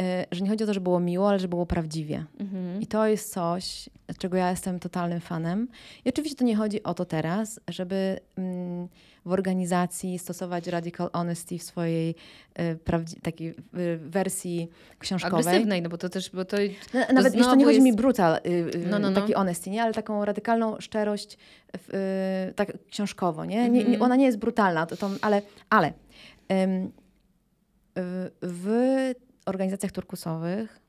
e, 0.00 0.26
że 0.30 0.44
nie 0.44 0.50
chodzi 0.50 0.64
o 0.64 0.66
to, 0.66 0.74
że 0.74 0.80
było 0.80 1.00
miło, 1.00 1.28
ale 1.28 1.38
że 1.38 1.48
było 1.48 1.66
prawdziwie. 1.66 2.24
Mm. 2.40 2.80
I 2.80 2.86
to 2.86 3.06
jest 3.06 3.32
coś, 3.32 3.88
czego 4.18 4.36
ja 4.36 4.50
jestem 4.50 4.78
totalnym 4.78 5.20
fanem. 5.20 5.68
I 6.04 6.08
oczywiście 6.08 6.36
to 6.36 6.44
nie 6.44 6.56
chodzi 6.56 6.82
o 6.82 6.94
to 6.94 7.04
teraz, 7.04 7.60
żeby 7.68 8.20
mm, 8.36 8.88
w 9.28 9.32
organizacji 9.32 10.18
stosować 10.18 10.66
radical 10.66 11.10
honesty 11.12 11.58
w 11.58 11.62
swojej 11.62 12.14
y, 12.58 13.20
takiej 13.22 13.48
y, 13.48 13.54
wersji 13.98 14.68
książkowej. 14.98 15.40
Agresywnej, 15.40 15.82
no 15.82 15.88
bo 15.88 15.98
to 15.98 16.08
też... 16.08 16.30
Bo 16.30 16.44
to, 16.44 16.56
no, 16.94 17.06
to 17.06 17.12
Nawet 17.12 17.34
jeszcze 17.34 17.56
nie 17.56 17.64
chodzi 17.64 17.76
jest... 17.76 17.84
mi 17.84 17.92
brutal, 17.92 18.40
y, 18.46 18.70
no, 18.90 18.98
no, 18.98 19.10
no. 19.10 19.20
taki 19.20 19.32
honesty, 19.32 19.70
nie? 19.70 19.82
ale 19.82 19.94
taką 19.94 20.24
radykalną 20.24 20.80
szczerość 20.80 21.38
tak 22.56 22.72
książkowo. 22.90 23.44
Nie? 23.44 23.62
Nie, 23.62 23.70
nie, 23.70 23.80
mhm. 23.80 24.02
ona 24.02 24.16
nie 24.16 24.24
jest 24.24 24.38
brutalna, 24.38 24.86
to, 24.86 24.96
to, 24.96 25.10
ale, 25.20 25.42
ale 25.70 25.92
w 28.42 28.68
organizacjach 29.46 29.92
turkusowych 29.92 30.80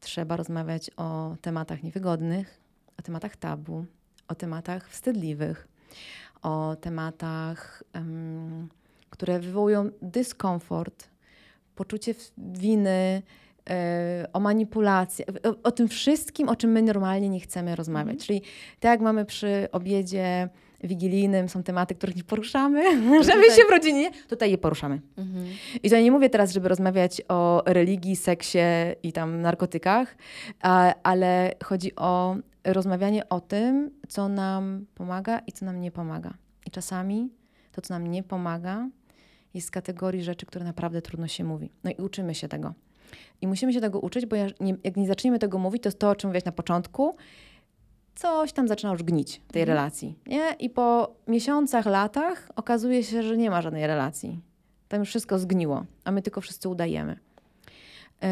trzeba 0.00 0.36
rozmawiać 0.36 0.90
o 0.96 1.36
tematach 1.40 1.82
niewygodnych, 1.82 2.60
o 2.98 3.02
tematach 3.02 3.36
tabu, 3.36 3.84
o 4.28 4.34
tematach 4.34 4.88
wstydliwych, 4.88 5.68
o 6.42 6.76
tematach, 6.76 7.82
które 9.10 9.40
wywołują 9.40 9.90
dyskomfort, 10.02 11.08
poczucie 11.74 12.14
winy, 12.38 13.22
e, 13.70 14.26
o 14.32 14.40
manipulację, 14.40 15.24
o, 15.26 15.68
o, 15.68 15.70
tym 15.70 15.88
wszystkim, 15.88 16.48
o 16.48 16.56
czym 16.56 16.70
my 16.70 16.82
normalnie 16.82 17.28
nie 17.28 17.40
chcemy 17.40 17.76
rozmawiać. 17.76 18.14
Mm. 18.14 18.20
Czyli 18.20 18.42
tak 18.80 18.90
jak 18.90 19.00
mamy 19.00 19.24
przy 19.24 19.68
obiedzie 19.72 20.48
wigilijnym, 20.82 21.48
są 21.48 21.62
tematy, 21.62 21.94
których 21.94 22.16
nie 22.16 22.24
poruszamy, 22.24 22.84
żeby 23.30 23.44
się 23.44 23.62
w 23.68 23.70
rodzinie, 23.70 24.10
tutaj 24.28 24.50
je 24.50 24.58
poruszamy. 24.58 25.00
Mhm. 25.16 25.46
I 25.82 25.90
to 25.90 25.96
ja 25.96 26.02
nie 26.02 26.12
mówię 26.12 26.30
teraz, 26.30 26.52
żeby 26.52 26.68
rozmawiać 26.68 27.22
o 27.28 27.62
religii, 27.66 28.16
seksie 28.16 28.58
i 29.02 29.12
tam 29.12 29.40
narkotykach, 29.40 30.16
ale 31.02 31.54
chodzi 31.64 31.96
o 31.96 32.36
rozmawianie 32.64 33.28
o 33.28 33.40
tym, 33.40 33.90
co 34.08 34.28
nam 34.28 34.86
pomaga 34.94 35.38
i 35.46 35.52
co 35.52 35.64
nam 35.64 35.80
nie 35.80 35.90
pomaga. 35.90 36.34
I 36.66 36.70
czasami 36.70 37.30
to, 37.72 37.80
co 37.80 37.94
nam 37.94 38.06
nie 38.06 38.22
pomaga, 38.22 38.88
jest 39.54 39.66
z 39.66 39.70
kategorii 39.70 40.22
rzeczy, 40.22 40.46
które 40.46 40.64
naprawdę 40.64 41.02
trudno 41.02 41.28
się 41.28 41.44
mówi. 41.44 41.70
No 41.84 41.90
i 41.90 42.02
uczymy 42.02 42.34
się 42.34 42.48
tego. 42.48 42.74
I 43.40 43.46
musimy 43.46 43.72
się 43.72 43.80
tego 43.80 44.00
uczyć, 44.00 44.26
bo 44.26 44.36
jak 44.36 44.96
nie 44.96 45.06
zaczniemy 45.06 45.38
tego 45.38 45.58
mówić, 45.58 45.82
to 45.82 45.88
jest 45.88 45.98
to, 45.98 46.10
o 46.10 46.14
czym 46.14 46.28
mówiłaś 46.28 46.44
na 46.44 46.52
początku, 46.52 47.16
coś 48.14 48.52
tam 48.52 48.68
zaczyna 48.68 48.92
już 48.92 49.02
gnić 49.02 49.42
w 49.48 49.52
tej 49.52 49.62
mhm. 49.62 49.76
relacji. 49.76 50.18
Nie? 50.26 50.56
I 50.58 50.70
po 50.70 51.14
miesiącach, 51.28 51.86
latach 51.86 52.48
okazuje 52.56 53.04
się, 53.04 53.22
że 53.22 53.36
nie 53.36 53.50
ma 53.50 53.62
żadnej 53.62 53.86
relacji. 53.86 54.40
Tam 54.88 55.00
już 55.00 55.08
wszystko 55.08 55.38
zgniło, 55.38 55.84
a 56.04 56.12
my 56.12 56.22
tylko 56.22 56.40
wszyscy 56.40 56.68
udajemy. 56.68 57.18
Yy, 58.22 58.28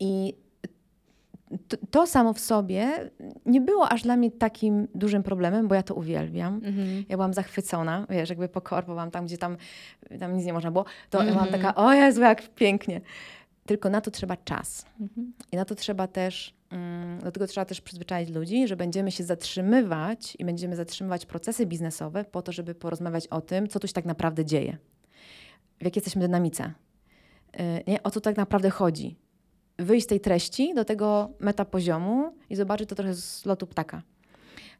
I 0.00 0.34
to, 1.68 1.76
to, 1.90 2.06
samo 2.06 2.32
w 2.32 2.40
sobie 2.40 3.10
nie 3.46 3.60
było 3.60 3.88
aż 3.88 4.02
dla 4.02 4.16
mnie 4.16 4.30
takim 4.30 4.88
dużym 4.94 5.22
problemem, 5.22 5.68
bo 5.68 5.74
ja 5.74 5.82
to 5.82 5.94
uwielbiam. 5.94 6.54
Mhm. 6.54 7.04
Ja 7.08 7.16
byłam 7.16 7.34
zachwycona, 7.34 8.06
wiesz, 8.10 8.28
jakby 8.30 8.48
pokorbowałam 8.48 9.10
tam, 9.10 9.26
gdzie 9.26 9.38
tam, 9.38 9.56
tam 10.20 10.36
nic 10.36 10.46
nie 10.46 10.52
można 10.52 10.70
było, 10.70 10.84
to 11.10 11.18
mhm. 11.18 11.36
byłam 11.36 11.52
taka, 11.52 11.74
o 11.74 11.92
Jezu, 11.92 12.20
jak 12.20 12.48
pięknie. 12.48 13.00
Tylko 13.66 13.90
na 13.90 14.00
to 14.00 14.10
trzeba 14.10 14.36
czas. 14.36 14.86
Mhm. 15.00 15.32
I 15.52 15.56
na 15.56 15.64
to 15.64 15.74
trzeba 15.74 16.06
też, 16.06 16.54
mm, 16.70 17.20
do 17.20 17.32
tego 17.32 17.46
trzeba 17.46 17.64
też 17.64 17.80
przyzwyczaić 17.80 18.30
ludzi, 18.30 18.68
że 18.68 18.76
będziemy 18.76 19.10
się 19.10 19.24
zatrzymywać 19.24 20.36
i 20.38 20.44
będziemy 20.44 20.76
zatrzymywać 20.76 21.26
procesy 21.26 21.66
biznesowe 21.66 22.24
po 22.24 22.42
to, 22.42 22.52
żeby 22.52 22.74
porozmawiać 22.74 23.26
o 23.26 23.40
tym, 23.40 23.68
co 23.68 23.80
tu 23.80 23.86
się 23.86 23.92
tak 23.92 24.04
naprawdę 24.04 24.44
dzieje. 24.44 24.78
W 25.80 25.84
jakiej 25.84 26.00
jesteśmy 26.00 26.22
dynamice. 26.22 26.72
Yy, 27.58 27.64
nie? 27.86 28.02
O 28.02 28.10
co 28.10 28.20
tak 28.20 28.36
naprawdę 28.36 28.70
chodzi 28.70 29.16
wyjść 29.78 30.04
z 30.04 30.08
tej 30.08 30.20
treści 30.20 30.74
do 30.74 30.84
tego 30.84 31.30
metapoziomu 31.40 32.34
i 32.50 32.56
zobaczyć 32.56 32.88
to 32.88 32.94
trochę 32.94 33.14
z 33.14 33.46
lotu 33.46 33.66
ptaka. 33.66 34.02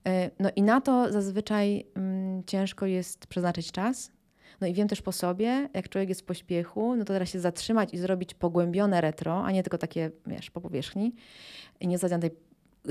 E, 0.06 0.30
no 0.38 0.50
i 0.56 0.62
na 0.62 0.80
to 0.80 1.12
zazwyczaj 1.12 1.86
mm, 1.94 2.44
ciężko 2.44 2.86
jest 2.86 3.26
przeznaczyć 3.26 3.72
czas. 3.72 4.10
No 4.60 4.66
i 4.66 4.74
wiem 4.74 4.88
też 4.88 5.02
po 5.02 5.12
sobie, 5.12 5.68
jak 5.74 5.88
człowiek 5.88 6.08
jest 6.08 6.20
w 6.20 6.24
pośpiechu, 6.24 6.96
no 6.96 7.04
to 7.04 7.12
teraz 7.12 7.28
się 7.28 7.40
zatrzymać 7.40 7.94
i 7.94 7.98
zrobić 7.98 8.34
pogłębione 8.34 9.00
retro, 9.00 9.44
a 9.44 9.50
nie 9.50 9.62
tylko 9.62 9.78
takie, 9.78 10.10
wiesz, 10.26 10.50
po 10.50 10.60
powierzchni. 10.60 11.14
I 11.80 11.88
nie 11.88 11.98
zadać 11.98 12.20
tej 12.20 12.30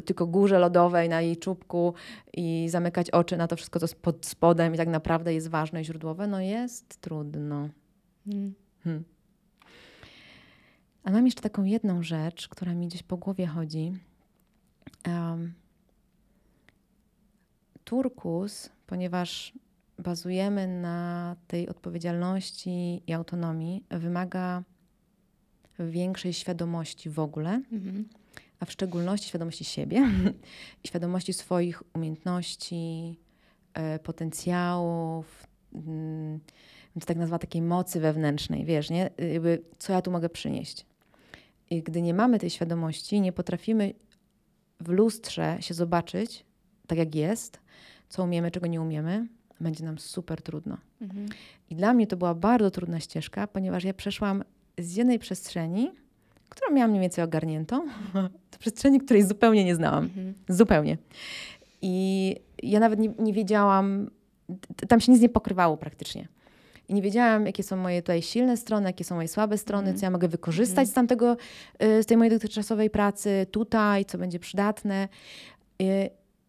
tylko 0.06 0.28
górze 0.28 0.60
lodowej 0.60 1.10
na 1.10 1.22
jej 1.22 1.38
czubku 1.38 1.94
i 2.34 2.68
zamykać 2.70 3.12
oczy 3.12 3.38
na 3.38 3.48
to 3.48 3.56
wszystko, 3.56 3.80
co 3.80 3.84
jest 3.84 4.02
pod 4.02 4.26
spodem 4.26 4.74
i 4.74 4.78
tak 4.78 4.88
naprawdę 4.88 5.34
jest 5.34 5.48
ważne 5.48 5.82
i 5.82 5.86
źródłowe, 5.86 6.28
no 6.28 6.42
jest 6.42 7.02
trudno. 7.02 7.70
Hmm. 8.26 8.54
Hmm. 8.84 9.04
A 11.04 11.12
mam 11.12 11.26
jeszcze 11.26 11.42
taką 11.42 11.64
jedną 11.64 12.04
rzecz, 12.04 12.48
która 12.48 12.74
mi 12.74 12.88
gdzieś 12.88 13.04
po 13.04 13.18
głowie 13.18 13.48
chodzi. 13.48 13.94
Um, 15.08 15.54
turkus, 17.84 18.70
ponieważ 18.88 19.54
bazujemy 20.00 20.68
na 20.68 21.36
tej 21.48 21.70
odpowiedzialności 21.70 23.04
i 23.08 23.14
autonomii, 23.14 23.84
wymaga 23.90 24.64
większej 25.80 26.34
świadomości 26.34 27.10
w 27.10 27.20
ogóle, 27.20 27.62
mhm. 27.72 28.06
a 28.60 28.66
w 28.66 28.72
szczególności 28.72 29.30
świadomości 29.30 29.66
siebie 29.66 30.10
i 30.84 30.88
świadomości 30.88 31.34
swoich 31.34 31.84
umiejętności, 31.96 33.20
e, 33.74 34.00
potencjałów, 34.00 35.48
mm, 35.74 36.40
to 37.00 37.06
tak 37.06 37.18
nazwa 37.18 37.40
takiej 37.40 37.62
mocy 37.62 38.00
wewnętrznej, 38.00 38.66
wiesz, 38.66 38.90
nie? 38.90 39.10
Jakby, 39.34 39.62
co 39.80 39.94
ja 39.94 40.02
tu 40.02 40.12
mogę 40.12 40.30
przynieść. 40.30 40.86
I 41.70 41.84
gdy 41.84 42.02
nie 42.02 42.14
mamy 42.14 42.40
tej 42.40 42.50
świadomości, 42.50 43.22
nie 43.22 43.32
potrafimy 43.32 43.94
w 44.80 44.90
lustrze 44.90 45.58
się 45.60 45.74
zobaczyć 45.74 46.46
tak, 46.88 46.98
jak 46.98 47.16
jest, 47.16 47.60
co 48.10 48.24
umiemy, 48.24 48.52
czego 48.52 48.68
nie 48.68 48.82
umiemy, 48.82 49.28
będzie 49.60 49.86
nam 49.86 50.00
super 50.00 50.42
trudno. 50.42 50.78
Mhm. 51.02 51.30
I 51.70 51.76
dla 51.76 51.94
mnie 51.94 52.08
to 52.08 52.18
była 52.18 52.36
bardzo 52.36 52.72
trudna 52.72 53.00
ścieżka, 53.00 53.48
ponieważ 53.48 53.84
ja 53.84 53.94
przeszłam 53.94 54.44
z 54.78 54.96
jednej 54.96 55.20
przestrzeni, 55.20 55.92
którą 56.50 56.76
miałam 56.76 56.90
mniej 56.92 57.02
więcej 57.02 57.24
ogarniętą, 57.24 57.88
do 58.52 58.58
przestrzeni, 58.60 59.00
której 59.00 59.24
zupełnie 59.24 59.66
nie 59.66 59.76
znałam. 59.76 60.04
Mhm. 60.04 60.34
Zupełnie. 60.50 60.98
I 61.82 62.36
ja 62.64 62.80
nawet 62.80 63.00
nie, 63.00 63.10
nie 63.20 63.34
wiedziałam, 63.34 64.10
tam 64.88 65.00
się 65.00 65.12
nic 65.12 65.22
nie 65.22 65.30
pokrywało 65.30 65.78
praktycznie 65.78 66.28
i 66.90 66.94
nie 66.94 67.02
wiedziałam, 67.02 67.46
jakie 67.46 67.64
są 67.64 67.78
moje 67.78 68.02
tutaj 68.02 68.22
silne 68.22 68.58
strony, 68.58 68.90
jakie 68.90 69.04
są 69.04 69.16
moje 69.16 69.28
słabe 69.28 69.58
strony, 69.58 69.88
mm. 69.88 70.00
co 70.00 70.06
ja 70.06 70.12
mogę 70.12 70.28
wykorzystać 70.28 70.78
mm. 70.84 70.88
z 70.88 70.94
tamtego, 70.94 71.38
y, 71.84 72.04
z 72.04 72.06
tej 72.06 72.18
mojej 72.18 72.32
dotychczasowej 72.32 72.90
pracy 72.90 73.48
tutaj, 73.52 74.06
co 74.06 74.18
będzie 74.18 74.40
przydatne. 74.40 75.08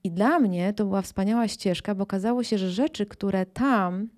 I, 0.08 0.10
dla 0.10 0.38
mnie 0.38 0.72
to 0.72 0.84
była 0.84 1.02
wspaniała 1.02 1.48
ścieżka, 1.48 1.94
bo 1.94 2.02
okazało 2.02 2.42
się, 2.42 2.58
że 2.58 2.70
rzeczy, 2.70 3.06
które 3.06 3.46
tam 3.46 4.08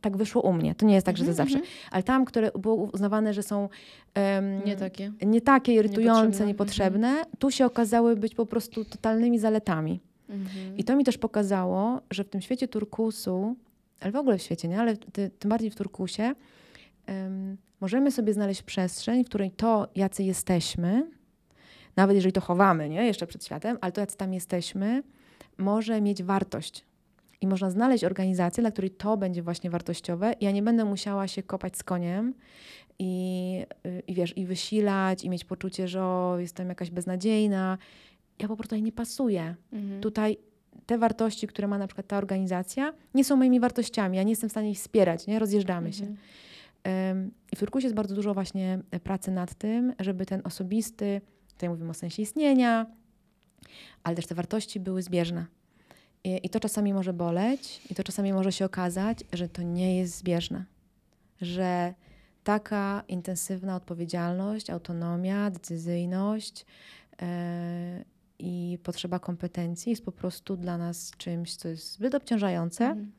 tak 0.00 0.16
wyszło 0.16 0.42
u 0.42 0.52
mnie. 0.52 0.74
To 0.74 0.86
nie 0.86 0.94
jest 0.94 1.06
tak, 1.06 1.16
że 1.16 1.24
to 1.24 1.30
mhm, 1.30 1.36
zawsze. 1.36 1.58
Mhm. 1.58 1.74
Ale 1.90 2.02
tam, 2.02 2.24
które 2.24 2.50
było 2.58 2.74
uznawane, 2.74 3.34
że 3.34 3.42
są 3.42 3.68
um, 4.16 4.64
nie 4.64 4.76
takie, 4.76 5.12
nie 5.22 5.40
takie 5.40 5.74
irytujące, 5.74 6.46
niepotrzebne, 6.46 6.46
niepotrzebne 6.46 7.08
mm 7.08 7.24
tu 7.38 7.50
się 7.50 7.66
okazały 7.66 8.16
być 8.16 8.34
po 8.34 8.46
prostu 8.46 8.84
totalnymi 8.84 9.38
zaletami. 9.38 10.00
Mm 10.28 10.46
I 10.76 10.84
to 10.84 10.96
mi 10.96 11.04
też 11.04 11.18
pokazało, 11.18 12.00
że 12.10 12.24
w 12.24 12.28
tym 12.28 12.40
świecie 12.40 12.68
turkusu 12.68 13.56
ale 14.00 14.12
w 14.12 14.16
ogóle 14.16 14.38
w 14.38 14.42
świecie, 14.42 14.68
nie? 14.68 14.80
ale 14.80 14.96
ty, 14.96 15.30
tym 15.38 15.48
bardziej 15.48 15.70
w 15.70 15.74
turkusie, 15.74 16.34
um, 17.08 17.56
możemy 17.80 18.10
sobie 18.10 18.32
znaleźć 18.32 18.62
przestrzeń, 18.62 19.24
w 19.24 19.28
której 19.28 19.50
to, 19.50 19.88
jacy 19.94 20.22
jesteśmy, 20.22 21.10
nawet 21.96 22.16
jeżeli 22.16 22.32
to 22.32 22.40
chowamy 22.40 22.88
nie? 22.88 23.06
jeszcze 23.06 23.26
przed 23.26 23.44
światem, 23.44 23.78
ale 23.80 23.92
to, 23.92 24.00
jacy 24.00 24.16
tam 24.16 24.34
jesteśmy, 24.34 25.02
może 25.60 26.00
mieć 26.00 26.22
wartość. 26.22 26.84
I 27.40 27.46
można 27.46 27.70
znaleźć 27.70 28.04
organizację, 28.04 28.62
dla 28.62 28.70
której 28.70 28.90
to 28.90 29.16
będzie 29.16 29.42
właśnie 29.42 29.70
wartościowe. 29.70 30.34
Ja 30.40 30.50
nie 30.50 30.62
będę 30.62 30.84
musiała 30.84 31.28
się 31.28 31.42
kopać 31.42 31.76
z 31.76 31.82
koniem 31.82 32.34
i, 32.98 33.66
y, 33.86 34.02
i 34.06 34.14
wiesz, 34.14 34.36
i 34.36 34.46
wysilać, 34.46 35.24
i 35.24 35.30
mieć 35.30 35.44
poczucie, 35.44 35.88
że 35.88 36.02
o, 36.02 36.36
jestem 36.38 36.68
jakaś 36.68 36.90
beznadziejna. 36.90 37.78
Ja 38.38 38.48
po 38.48 38.56
prostu 38.56 38.62
tutaj 38.62 38.82
nie 38.82 38.92
pasuję. 38.92 39.54
Mhm. 39.72 40.00
Tutaj 40.00 40.36
te 40.86 40.98
wartości, 40.98 41.46
które 41.46 41.68
ma 41.68 41.78
na 41.78 41.86
przykład 41.86 42.06
ta 42.06 42.18
organizacja, 42.18 42.92
nie 43.14 43.24
są 43.24 43.36
moimi 43.36 43.60
wartościami. 43.60 44.16
Ja 44.16 44.22
nie 44.22 44.32
jestem 44.32 44.48
w 44.48 44.52
stanie 44.52 44.70
ich 44.70 44.78
wspierać, 44.78 45.26
nie? 45.26 45.38
Rozjeżdżamy 45.38 45.92
się. 45.92 46.04
Mhm. 46.04 46.18
Ym, 47.16 47.30
I 47.52 47.56
w 47.56 47.58
Turkusie 47.58 47.86
jest 47.86 47.96
bardzo 47.96 48.14
dużo 48.14 48.34
właśnie 48.34 48.78
pracy 49.04 49.30
nad 49.30 49.54
tym, 49.54 49.92
żeby 50.00 50.26
ten 50.26 50.40
osobisty, 50.44 51.20
tutaj 51.48 51.68
mówimy 51.68 51.90
o 51.90 51.94
sensie 51.94 52.22
istnienia, 52.22 52.86
ale 54.04 54.16
też 54.16 54.26
te 54.26 54.34
wartości 54.34 54.80
były 54.80 55.02
zbieżne. 55.02 55.46
I, 56.24 56.40
I 56.42 56.50
to 56.50 56.60
czasami 56.60 56.94
może 56.94 57.12
boleć, 57.12 57.80
i 57.90 57.94
to 57.94 58.04
czasami 58.04 58.32
może 58.32 58.52
się 58.52 58.64
okazać, 58.64 59.18
że 59.32 59.48
to 59.48 59.62
nie 59.62 59.96
jest 59.96 60.18
zbieżne. 60.18 60.64
Że 61.40 61.94
taka 62.44 63.02
intensywna 63.08 63.76
odpowiedzialność, 63.76 64.70
autonomia, 64.70 65.50
decyzyjność 65.50 66.66
yy, 67.20 67.26
i 68.38 68.78
potrzeba 68.82 69.18
kompetencji 69.18 69.90
jest 69.90 70.04
po 70.04 70.12
prostu 70.12 70.56
dla 70.56 70.78
nas 70.78 71.10
czymś, 71.18 71.56
co 71.56 71.68
jest 71.68 71.92
zbyt 71.92 72.14
obciążające. 72.14 72.84
Mhm. 72.84 73.12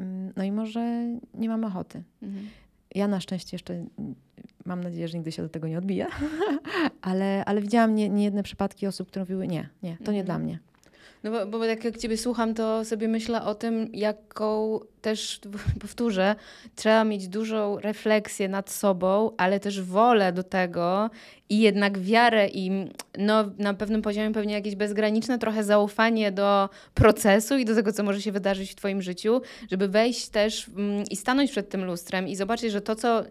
Ym, 0.00 0.32
No 0.36 0.44
i 0.44 0.52
może 0.52 1.06
nie 1.34 1.48
mamy 1.48 1.66
ochoty. 1.66 2.02
Mhm. 2.22 2.48
Ja 2.96 3.08
na 3.08 3.20
szczęście 3.20 3.54
jeszcze 3.54 3.84
mam 4.64 4.84
nadzieję, 4.84 5.08
że 5.08 5.16
nigdy 5.18 5.32
się 5.32 5.42
do 5.42 5.48
tego 5.48 5.68
nie 5.68 5.78
odbiję, 5.78 6.06
ale, 7.02 7.44
ale 7.44 7.60
widziałam 7.60 7.94
nie, 7.94 8.08
niejedne 8.08 8.42
przypadki 8.42 8.86
osób, 8.86 9.08
które 9.08 9.22
mówiły 9.22 9.48
nie, 9.48 9.68
nie, 9.82 9.96
to 10.04 10.12
nie 10.12 10.20
Mhm. 10.20 10.24
dla 10.26 10.38
mnie. 10.38 10.58
No 11.24 11.30
bo, 11.30 11.46
bo 11.46 11.64
jak, 11.64 11.84
jak 11.84 11.96
Ciebie 11.98 12.16
słucham, 12.16 12.54
to 12.54 12.84
sobie 12.84 13.08
myślę 13.08 13.42
o 13.42 13.54
tym, 13.54 13.88
jaką 13.92 14.80
też, 15.02 15.40
powtórzę, 15.80 16.34
trzeba 16.74 17.04
mieć 17.04 17.28
dużą 17.28 17.78
refleksję 17.80 18.48
nad 18.48 18.70
sobą, 18.70 19.30
ale 19.36 19.60
też 19.60 19.82
wolę 19.82 20.32
do 20.32 20.42
tego 20.42 21.10
i 21.48 21.60
jednak 21.60 21.98
wiarę 21.98 22.48
i 22.48 22.70
no, 23.18 23.44
na 23.58 23.74
pewnym 23.74 24.02
poziomie 24.02 24.34
pewnie 24.34 24.54
jakieś 24.54 24.76
bezgraniczne 24.76 25.38
trochę 25.38 25.64
zaufanie 25.64 26.32
do 26.32 26.68
procesu 26.94 27.58
i 27.58 27.64
do 27.64 27.74
tego, 27.74 27.92
co 27.92 28.02
może 28.02 28.22
się 28.22 28.32
wydarzyć 28.32 28.72
w 28.72 28.74
Twoim 28.74 29.02
życiu, 29.02 29.40
żeby 29.70 29.88
wejść 29.88 30.28
też 30.28 30.68
mm, 30.68 31.04
i 31.10 31.16
stanąć 31.16 31.50
przed 31.50 31.68
tym 31.68 31.84
lustrem 31.84 32.28
i 32.28 32.36
zobaczyć, 32.36 32.72
że 32.72 32.80
to, 32.80 32.94
co, 32.94 33.22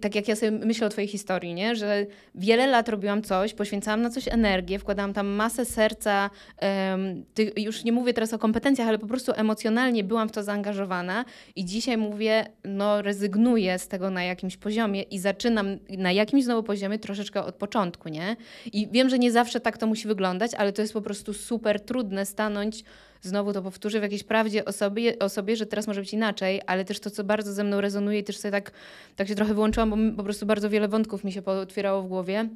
tak 0.00 0.14
jak 0.14 0.28
ja 0.28 0.36
sobie 0.36 0.50
myślę 0.50 0.86
o 0.86 0.90
Twojej 0.90 1.08
historii, 1.08 1.54
nie? 1.54 1.76
że 1.76 2.06
wiele 2.34 2.66
lat 2.66 2.88
robiłam 2.88 3.22
coś, 3.22 3.54
poświęcałam 3.54 4.02
na 4.02 4.10
coś 4.10 4.28
energię, 4.28 4.78
wkładałam 4.78 5.12
tam 5.12 5.26
masę 5.26 5.64
serca, 5.64 6.30
em, 6.58 7.24
ty, 7.34 7.52
już 7.56 7.84
nie 7.84 7.92
mówię 7.92 8.14
teraz 8.14 8.32
o 8.32 8.38
kompetencjach, 8.38 8.88
ale 8.88 8.98
po 8.98 9.06
prostu 9.06 9.32
emocjonalnie 9.36 10.04
byłam 10.04 10.28
w 10.28 10.32
to 10.32 10.42
zaangażowana 10.42 11.24
i 11.56 11.64
dzisiaj 11.64 11.96
mówię, 11.96 12.46
no 12.64 13.02
rezygnuję 13.02 13.78
z 13.78 13.88
tego 13.88 14.10
na 14.10 14.24
jakimś 14.24 14.56
poziomie 14.56 15.02
i 15.02 15.18
zaczynam 15.18 15.78
na 15.98 16.12
jakimś 16.12 16.44
znowu 16.44 16.62
poziomie 16.62 16.98
troszeczkę 16.98 17.44
od 17.44 17.51
początku, 17.54 18.08
nie? 18.08 18.36
I 18.72 18.88
wiem, 18.88 19.08
że 19.08 19.18
nie 19.18 19.32
zawsze 19.32 19.60
tak 19.60 19.78
to 19.78 19.86
musi 19.86 20.08
wyglądać, 20.08 20.54
ale 20.54 20.72
to 20.72 20.82
jest 20.82 20.94
po 20.94 21.02
prostu 21.02 21.34
super 21.34 21.80
trudne 21.80 22.26
stanąć, 22.26 22.84
znowu 23.22 23.52
to 23.52 23.62
powtórzę, 23.62 24.00
w 24.00 24.02
jakiejś 24.02 24.22
prawdzie 24.22 24.64
o 24.64 24.72
sobie, 24.72 25.18
o 25.18 25.28
sobie, 25.28 25.56
że 25.56 25.66
teraz 25.66 25.86
może 25.86 26.00
być 26.00 26.12
inaczej, 26.12 26.60
ale 26.66 26.84
też 26.84 27.00
to, 27.00 27.10
co 27.10 27.24
bardzo 27.24 27.52
ze 27.52 27.64
mną 27.64 27.80
rezonuje 27.80 28.18
i 28.18 28.24
też 28.24 28.38
sobie 28.38 28.52
tak, 28.52 28.72
tak 29.16 29.28
się 29.28 29.34
trochę 29.34 29.54
wyłączyłam, 29.54 29.90
bo 29.90 30.16
po 30.16 30.24
prostu 30.24 30.46
bardzo 30.46 30.70
wiele 30.70 30.88
wątków 30.88 31.24
mi 31.24 31.32
się 31.32 31.42
pootwierało 31.42 32.02
w 32.02 32.08
głowie, 32.08 32.48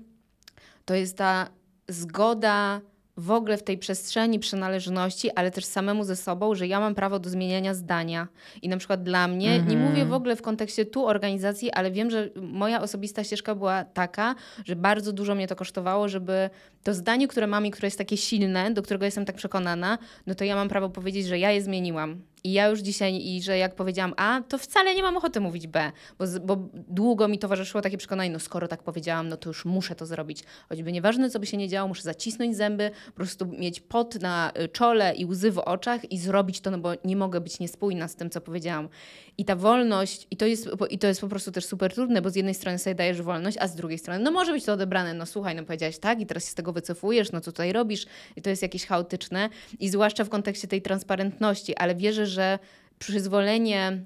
to 0.85 0.95
jest 0.95 1.17
ta 1.17 1.49
zgoda 1.89 2.81
w 3.17 3.31
ogóle 3.31 3.57
w 3.57 3.63
tej 3.63 3.79
przestrzeni 3.79 4.39
przynależności, 4.39 5.31
ale 5.31 5.51
też 5.51 5.65
samemu 5.65 6.05
ze 6.05 6.17
sobą, 6.17 6.55
że 6.55 6.67
ja 6.67 6.81
mam 6.81 6.95
prawo 6.95 7.19
do 7.19 7.31
zmieniania 7.31 7.75
zdania. 7.75 8.29
I 8.63 8.69
na 8.69 8.77
przykład 8.77 9.03
dla 9.03 9.29
mnie, 9.29 9.49
nie 9.49 9.57
Mhm. 9.75 9.81
mówię 9.81 10.05
w 10.05 10.13
ogóle 10.13 10.37
w 10.37 10.43
kontekście 10.43 10.85
tu 10.85 11.07
organizacji, 11.07 11.71
ale 11.73 11.91
wiem, 11.91 12.11
że 12.11 12.31
moja 12.37 12.83
osobista 12.83 13.25
ścieżka 13.25 13.55
była 13.55 13.85
taka, 13.85 14.35
że 14.65 14.77
bardzo 14.77 15.13
dużo 15.13 15.35
mnie 15.35 15.49
to 15.49 15.57
kosztowało, 15.57 16.09
żeby 16.09 16.51
to 16.87 16.95
zdanie, 16.95 17.29
które 17.29 17.47
mam 17.47 17.67
i 17.67 17.71
które 17.71 17.87
jest 17.87 17.99
takie 17.99 18.17
silne, 18.17 18.71
do 18.71 18.83
którego 18.83 19.05
jestem 19.05 19.25
tak 19.25 19.37
przekonana, 19.37 19.99
no 20.27 20.35
to 20.35 20.45
ja 20.45 20.57
mam 20.57 20.69
prawo 20.69 20.89
powiedzieć, 20.89 21.27
że 21.27 21.39
ja 21.39 21.51
je 21.51 21.63
zmieniłam. 21.63 22.23
I 22.47 22.53
ja 22.53 22.69
już 22.69 22.81
dzisiaj, 22.81 23.27
i 23.27 23.43
że 23.43 23.59
jak 23.59 23.75
powiedziałam 23.75 24.15
A, 24.17 24.41
to 24.49 24.59
wcale 24.59 24.95
nie 24.95 25.03
mam 25.03 25.17
ochoty 25.17 25.41
mówić 25.41 25.67
B, 25.67 25.93
bo, 26.19 26.25
bo 26.45 26.57
długo 26.73 27.29
mi 27.29 27.39
towarzyszyło 27.39 27.83
takie 27.83 27.99
przekonanie, 27.99 28.31
no 28.31 28.39
skoro 28.39 28.69
tak 28.69 28.83
powiedziałam, 28.83 29.29
no 29.29 29.37
to 29.37 29.51
już 29.51 29.65
muszę 29.65 29.95
to 29.95 30.07
zrobić. 30.07 30.45
Choćby 30.69 30.93
nieważne, 30.93 31.31
co 31.31 31.41
by 31.41 31.47
się 31.47 31.57
nie 31.57 31.69
działo, 31.69 31.89
muszę 31.89 32.03
zacisnąć 32.03 32.57
zęby, 32.57 32.91
po 33.07 33.13
prostu 33.13 33.47
mieć 33.47 33.81
pot 33.81 34.23
na 34.23 34.53
y, 34.61 34.69
czole 34.69 35.15
i 35.15 35.25
łzy 35.25 35.51
w 35.51 35.59
oczach 35.59 36.13
i 36.13 36.19
zrobić 36.19 36.61
to, 36.61 36.71
no 36.71 36.79
bo 36.79 36.93
nie 37.05 37.17
mogę 37.17 37.41
być 37.41 37.61
niespójna 37.61 38.09
z 38.09 38.17
tym, 38.17 38.31
co 38.31 38.41
powiedziałam. 38.41 38.89
I 39.39 39.45
ta 39.45 39.57
wolność, 39.57 40.27
i 40.31 40.37
to 40.37 40.47
jest, 40.47 40.69
i 40.91 40.99
to 40.99 41.07
jest 41.07 41.21
po 41.21 41.29
prostu 41.29 41.53
też 41.53 41.65
super 41.65 41.95
trudne, 41.95 42.23
bo 42.23 42.31
z 42.31 42.37
jednej 42.37 42.55
strony 42.55 42.79
sobie 42.79 42.95
dajesz 42.95 43.23
wolność, 43.23 43.57
a 43.61 43.69
z 43.69 43.75
drugiej 43.75 43.99
strony, 43.99 44.25
no 44.25 44.31
może 44.31 44.53
być 44.53 44.65
to 44.65 44.73
odebrane, 44.73 45.15
no 45.15 45.27
słuchaj, 45.27 45.57
no 45.57 45.65
powiedziałaś 45.65 45.99
tak 45.99 46.21
i 46.21 46.27
teraz 46.27 46.45
się 46.45 46.51
z 46.51 46.55
tego 46.55 46.73
wycofujesz, 46.77 47.33
no 47.33 47.41
co 47.41 47.53
tutaj 47.53 47.73
robisz 47.73 48.07
i 48.37 48.43
to 48.43 48.51
jest 48.51 48.63
jakieś 48.63 48.87
chaotyczne 48.87 49.49
i 49.81 49.89
zwłaszcza 49.89 50.25
w 50.25 50.29
kontekście 50.29 50.69
tej 50.69 50.83
transparentności, 50.83 51.77
ale 51.77 51.95
wierzę, 51.95 52.27
że 52.27 52.59
przyzwolenie 52.99 54.05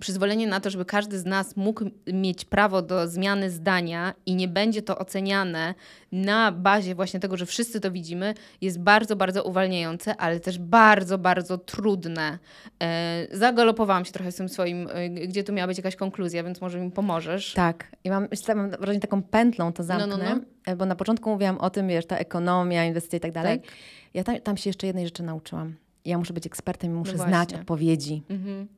przyzwolenie 0.00 0.46
na 0.46 0.60
to, 0.60 0.70
żeby 0.70 0.84
każdy 0.84 1.18
z 1.18 1.24
nas 1.24 1.56
mógł 1.56 1.84
mieć 2.12 2.44
prawo 2.44 2.82
do 2.82 3.08
zmiany 3.08 3.50
zdania 3.50 4.14
i 4.26 4.34
nie 4.34 4.48
będzie 4.48 4.82
to 4.82 4.98
oceniane 4.98 5.74
na 6.12 6.52
bazie 6.52 6.94
właśnie 6.94 7.20
tego, 7.20 7.36
że 7.36 7.46
wszyscy 7.46 7.80
to 7.80 7.90
widzimy, 7.90 8.34
jest 8.60 8.80
bardzo, 8.80 9.16
bardzo 9.16 9.44
uwalniające, 9.44 10.16
ale 10.16 10.40
też 10.40 10.58
bardzo, 10.58 11.18
bardzo 11.18 11.58
trudne. 11.58 12.38
E, 12.82 13.26
zagalopowałam 13.32 14.04
się 14.04 14.12
trochę 14.12 14.32
z 14.32 14.36
tym 14.36 14.48
swoim, 14.48 14.88
e, 14.92 15.10
gdzie 15.10 15.44
tu 15.44 15.52
miała 15.52 15.66
być 15.66 15.76
jakaś 15.76 15.96
konkluzja, 15.96 16.44
więc 16.44 16.60
może 16.60 16.80
mi 16.80 16.90
pomożesz. 16.90 17.52
Tak. 17.52 17.96
I 18.04 18.10
mam, 18.10 18.28
myślę, 18.30 18.54
mam 18.54 18.70
wrażenie, 18.70 19.00
taką 19.00 19.22
pętlą 19.22 19.72
to 19.72 19.82
No, 19.82 19.86
zamknę, 19.86 20.06
no, 20.06 20.34
no. 20.34 20.40
e, 20.66 20.76
bo 20.76 20.86
na 20.86 20.96
początku 20.96 21.30
mówiłam 21.30 21.58
o 21.58 21.70
tym, 21.70 21.88
wiesz, 21.88 22.06
ta 22.06 22.16
ekonomia, 22.16 22.84
inwestycje 22.84 23.16
i 23.16 23.20
tak 23.20 23.32
dalej. 23.32 23.60
Tak. 23.60 23.70
Ja 24.14 24.24
tam, 24.24 24.40
tam 24.40 24.56
się 24.56 24.70
jeszcze 24.70 24.86
jednej 24.86 25.04
rzeczy 25.04 25.22
nauczyłam. 25.22 25.74
Ja 26.04 26.18
muszę 26.18 26.32
być 26.32 26.46
ekspertem 26.46 26.90
i 26.90 26.94
muszę 26.94 27.12
No 27.16 27.24
znać 27.24 27.54
odpowiedzi. 27.54 28.22
Mhm. 28.28 28.68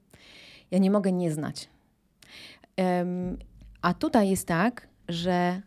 Ja 0.70 0.78
nie 0.78 0.90
mogę 0.90 1.12
nie 1.12 1.32
znać. 1.32 1.68
Em, 2.76 3.38
a 3.82 3.94
tutaj 3.94 4.30
jest 4.30 4.46
tak, 4.46 4.88
że 5.08 5.62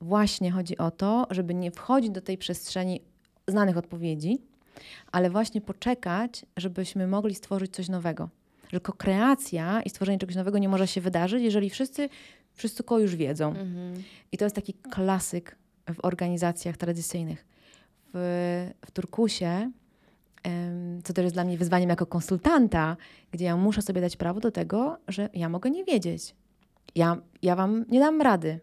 właśnie 0.00 0.50
chodzi 0.50 0.78
o 0.78 0.90
to, 0.90 1.26
żeby 1.30 1.54
nie 1.54 1.70
wchodzić 1.70 2.10
do 2.10 2.20
tej 2.20 2.38
przestrzeni 2.38 3.00
znanych 3.48 3.76
odpowiedzi, 3.76 4.38
ale 5.12 5.30
właśnie 5.30 5.60
poczekać, 5.60 6.46
żebyśmy 6.56 7.06
mogli 7.06 7.34
stworzyć 7.34 7.74
coś 7.74 7.88
nowego. 7.88 8.28
Że 8.72 8.80
kreacja 8.80 9.82
i 9.82 9.90
stworzenie 9.90 10.18
czegoś 10.18 10.36
nowego 10.36 10.58
nie 10.58 10.68
może 10.68 10.86
się 10.86 11.00
wydarzyć, 11.00 11.42
jeżeli 11.42 11.70
wszyscy 11.70 12.08
wszystko 12.54 12.98
już 12.98 13.16
wiedzą. 13.16 13.48
Mhm. 13.48 14.02
I 14.32 14.38
to 14.38 14.44
jest 14.44 14.56
taki 14.56 14.74
klasyk 14.74 15.56
w 15.94 16.04
organizacjach 16.04 16.76
tradycyjnych. 16.76 17.44
W, 18.14 18.70
w 18.86 18.90
Turkusie, 18.90 19.70
co 21.04 21.12
też 21.12 21.22
jest 21.22 21.36
dla 21.36 21.44
mnie 21.44 21.58
wyzwaniem 21.58 21.90
jako 21.90 22.06
konsultanta, 22.06 22.96
gdzie 23.30 23.44
ja 23.44 23.56
muszę 23.56 23.82
sobie 23.82 24.00
dać 24.00 24.16
prawo 24.16 24.40
do 24.40 24.50
tego, 24.50 24.96
że 25.08 25.28
ja 25.34 25.48
mogę 25.48 25.70
nie 25.70 25.84
wiedzieć. 25.84 26.34
Ja, 26.94 27.16
ja 27.42 27.56
wam 27.56 27.84
nie 27.88 28.00
dam 28.00 28.22
rady. 28.22 28.60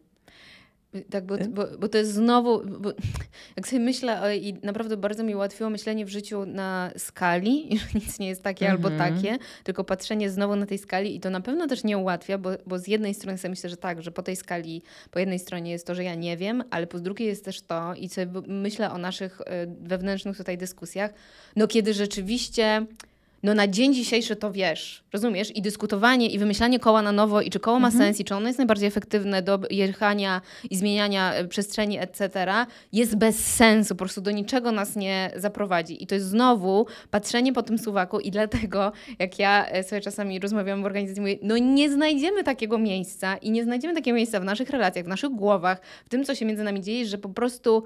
Tak, 1.10 1.26
bo, 1.26 1.38
bo, 1.50 1.68
bo 1.80 1.88
to 1.88 1.98
jest 1.98 2.14
znowu, 2.14 2.62
bo, 2.80 2.94
jak 3.58 3.68
sobie 3.68 3.80
myślę, 3.82 4.22
o, 4.22 4.32
i 4.32 4.54
naprawdę 4.64 4.98
bardzo 4.98 5.24
mi 5.24 5.36
ułatwiło 5.36 5.70
myślenie 5.70 6.06
w 6.06 6.10
życiu 6.10 6.46
na 6.46 6.92
skali, 6.98 7.70
że 7.80 8.00
nic 8.00 8.20
nie 8.20 8.28
jest 8.28 8.44
takie 8.44 8.70
albo 8.72 8.90
Mhm. 8.90 9.16
takie, 9.16 9.38
tylko 9.64 9.84
patrzenie 9.84 10.30
znowu 10.30 10.56
na 10.56 10.66
tej 10.66 10.78
skali 10.78 11.16
i 11.16 11.20
to 11.20 11.30
na 11.30 11.42
pewno 11.42 11.68
też 11.68 11.84
nie 11.84 11.98
ułatwia, 11.98 12.38
bo, 12.38 12.50
bo 12.66 12.80
z 12.80 12.88
jednej 12.88 13.14
strony 13.14 13.38
sobie 13.38 13.50
myślę, 13.50 13.70
że 13.70 13.78
tak, 13.78 14.02
że 14.04 14.12
po 14.12 14.24
tej 14.24 14.36
skali, 14.36 14.82
po 15.12 15.20
jednej 15.20 15.40
stronie 15.40 15.72
jest 15.72 15.88
to, 15.88 15.96
że 15.96 16.04
ja 16.04 16.16
nie 16.16 16.38
wiem, 16.38 16.64
ale 16.70 16.88
po 16.88 17.00
drugiej 17.00 17.28
jest 17.28 17.46
też 17.46 17.62
to 17.62 17.94
i 17.94 18.10
sobie 18.10 18.42
myślę 18.48 18.92
o 18.92 18.98
naszych 18.98 19.42
y, 19.42 19.46
wewnętrznych 19.82 20.38
tutaj 20.38 20.58
dyskusjach, 20.58 21.14
no 21.56 21.68
kiedy 21.68 21.94
rzeczywiście 21.94 22.86
no 23.44 23.54
na 23.54 23.68
dzień 23.68 23.94
dzisiejszy 23.94 24.36
to 24.36 24.52
wiesz, 24.52 25.04
rozumiesz? 25.14 25.56
I 25.56 25.62
dyskutowanie 25.62 26.30
i 26.30 26.40
wymyślanie 26.40 26.80
koła 26.80 27.02
na 27.02 27.12
nowo 27.12 27.42
i 27.42 27.50
czy 27.50 27.60
koło 27.60 27.80
ma 27.80 27.92
sens 27.92 28.20
i 28.20 28.26
czy 28.26 28.36
ono 28.36 28.48
jest 28.48 28.60
najbardziej 28.60 28.88
efektywne 28.88 29.42
do 29.42 29.60
jechania 29.70 30.42
i 30.70 30.76
zmieniania 30.76 31.34
e, 31.34 31.48
przestrzeni, 31.48 32.00
etc., 32.00 32.30
jest 32.94 33.16
bez 33.16 33.56
sensu, 33.56 33.96
po 33.96 34.00
prostu 34.00 34.22
do 34.22 34.32
niczego 34.32 34.72
nas 34.72 34.96
nie 34.96 35.32
zaprowadzi. 35.36 36.04
I 36.04 36.08
to 36.08 36.16
jest 36.16 36.28
znowu 36.28 36.86
patrzenie 37.12 37.54
po 37.54 37.64
tym 37.64 37.78
suwaku 37.78 38.20
i 38.20 38.32
dlatego, 38.32 38.92
jak 39.20 39.40
ja 39.40 39.68
e, 39.68 39.84
sobie 39.84 40.02
czasami 40.02 40.40
rozmawiam 40.40 40.82
w 40.84 40.86
organizacji, 40.86 41.22
mówię, 41.22 41.38
no 41.42 41.58
nie 41.58 41.92
znajdziemy 41.92 42.44
takiego 42.44 42.78
miejsca 42.78 43.38
i 43.38 43.52
nie 43.52 43.64
znajdziemy 43.64 43.94
takiego 43.94 44.16
miejsca 44.16 44.40
w 44.40 44.44
naszych 44.44 44.70
relacjach, 44.70 45.06
w 45.06 45.08
naszych 45.08 45.32
głowach, 45.32 45.82
w 46.06 46.10
tym, 46.10 46.26
co 46.26 46.36
się 46.36 46.46
między 46.46 46.64
nami 46.64 46.82
dzieje, 46.82 47.06
że 47.06 47.18
po 47.18 47.30
prostu 47.30 47.84